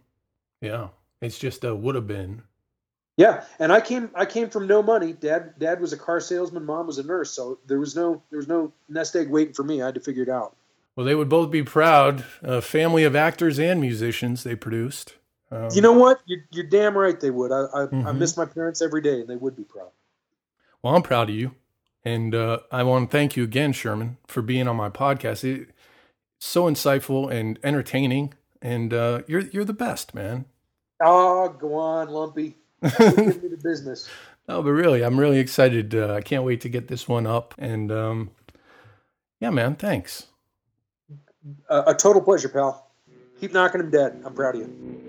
Yeah, 0.61 0.89
it's 1.21 1.39
just 1.39 1.65
a 1.65 1.75
would 1.75 1.95
have 1.95 2.07
been. 2.07 2.43
Yeah, 3.19 3.45
and 3.59 3.71
I 3.73 3.81
came 3.83 4.11
I 4.15 4.25
came 4.25 4.49
from 4.49 4.67
no 4.67 4.83
money. 4.83 5.13
Dad 5.13 5.59
dad 5.59 5.81
was 5.81 5.93
a 5.93 5.99
car 5.99 6.19
salesman, 6.19 6.65
mom 6.65 6.87
was 6.87 6.99
a 6.99 7.03
nurse, 7.03 7.31
so 7.31 7.59
there 7.67 7.79
was 7.79 7.95
no 7.95 8.23
there 8.31 8.39
was 8.39 8.49
no 8.49 8.73
nest 8.89 9.15
egg 9.17 9.29
waiting 9.29 9.53
for 9.55 9.63
me. 9.65 9.83
I 9.83 9.87
had 9.87 9.95
to 9.97 10.01
figure 10.01 10.23
it 10.23 10.31
out. 10.31 10.57
Well, 10.97 11.07
they 11.07 11.15
would 11.15 11.29
both 11.29 11.51
be 11.51 11.63
proud. 11.63 12.25
A 12.43 12.61
family 12.63 13.05
of 13.05 13.15
actors 13.15 13.59
and 13.59 13.81
musicians 13.81 14.45
they 14.45 14.55
produced. 14.57 15.17
Um, 15.51 15.69
You 15.75 15.83
know 15.83 15.93
what? 15.93 16.21
You're, 16.27 16.41
you're 16.51 16.65
damn 16.67 16.97
right 16.97 17.19
they 17.21 17.31
would. 17.31 17.53
I 17.53 17.61
I, 17.75 17.83
I 17.83 17.87
Mhm. 17.87 18.19
miss 18.19 18.37
my 18.37 18.47
parents 18.47 18.81
every 18.83 19.03
day, 19.03 19.21
and 19.21 19.29
they 19.29 19.37
would 19.37 19.57
be 19.57 19.65
proud. 19.65 19.91
Well, 20.83 20.95
I'm 20.97 21.03
proud 21.03 21.29
of 21.29 21.37
you, 21.37 21.53
and 22.05 22.35
uh, 22.35 22.61
I 22.71 22.83
want 22.83 23.11
to 23.11 23.17
thank 23.17 23.37
you 23.37 23.45
again, 23.45 23.73
Sherman, 23.73 24.19
for 24.27 24.43
being 24.43 24.69
on 24.69 24.77
my 24.77 24.89
podcast. 24.91 25.45
It, 25.45 25.69
so 26.39 26.65
insightful 26.65 27.31
and 27.31 27.59
entertaining, 27.63 28.35
and 28.61 28.93
uh, 28.93 29.23
you're 29.27 29.41
you're 29.41 29.65
the 29.65 29.73
best, 29.73 30.15
man. 30.15 30.47
Oh, 31.03 31.49
go 31.49 31.75
on, 31.75 32.09
Lumpy. 32.09 32.57
Give 32.83 33.43
me 33.43 33.49
the 33.49 33.61
business. 33.63 34.09
No, 34.49 34.61
but 34.61 34.73
really, 34.73 35.03
I'm 35.03 35.21
really 35.21 35.39
excited. 35.39 35.95
Uh, 35.95 36.15
I 36.15 36.21
can't 36.21 36.45
wait 36.45 36.61
to 36.63 36.69
get 36.69 36.89
this 36.89 37.07
one 37.07 37.29
up. 37.29 37.55
And 37.59 37.93
um, 37.93 38.33
yeah, 39.41 39.51
man, 39.51 39.77
thanks. 39.77 40.27
Uh, 41.71 41.85
a 41.87 41.95
total 41.95 42.21
pleasure, 42.21 42.49
pal. 42.49 42.91
Keep 43.41 43.53
knocking 43.53 43.81
them 43.81 43.91
dead. 43.91 44.21
I'm 44.25 44.35
proud 44.35 44.57
of 44.57 44.63
you. 44.63 45.03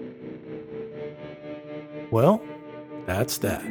Well, 2.12 2.44
that's 3.08 3.40
that. 3.40 3.64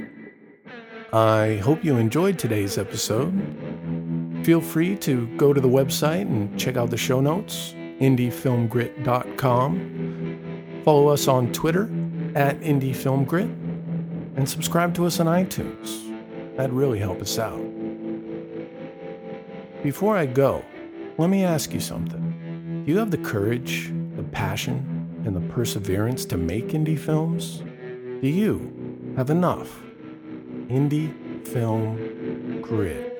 I 1.14 1.56
hope 1.56 1.84
you 1.84 1.98
enjoyed 1.98 2.38
today's 2.38 2.78
episode. 2.78 3.34
Feel 4.44 4.62
free 4.62 4.96
to 4.96 5.26
go 5.36 5.52
to 5.52 5.60
the 5.60 5.68
website 5.68 6.22
and 6.22 6.58
check 6.58 6.78
out 6.78 6.88
the 6.88 6.96
show 6.96 7.20
notes, 7.20 7.74
indiefilmgrit.com. 8.00 10.82
Follow 10.86 11.08
us 11.08 11.28
on 11.28 11.52
Twitter 11.52 11.82
at 12.34 12.58
indiefilmgrit 12.60 13.52
and 14.36 14.48
subscribe 14.48 14.94
to 14.94 15.04
us 15.04 15.20
on 15.20 15.26
iTunes. 15.26 16.08
That'd 16.56 16.72
really 16.72 16.98
help 16.98 17.20
us 17.20 17.38
out. 17.38 17.60
Before 19.82 20.16
I 20.16 20.24
go, 20.24 20.64
let 21.18 21.28
me 21.28 21.44
ask 21.44 21.74
you 21.74 21.80
something. 21.80 22.84
Do 22.86 22.90
you 22.90 22.96
have 22.96 23.10
the 23.10 23.18
courage, 23.18 23.92
the 24.16 24.22
passion, 24.22 25.22
and 25.26 25.36
the 25.36 25.42
perseverance 25.52 26.24
to 26.24 26.38
make 26.38 26.68
indie 26.68 26.98
films? 26.98 27.62
Do 28.22 28.28
you 28.28 29.12
have 29.18 29.28
enough 29.28 29.82
indie 30.72 31.12
film 31.44 31.96
grit? 32.62 33.11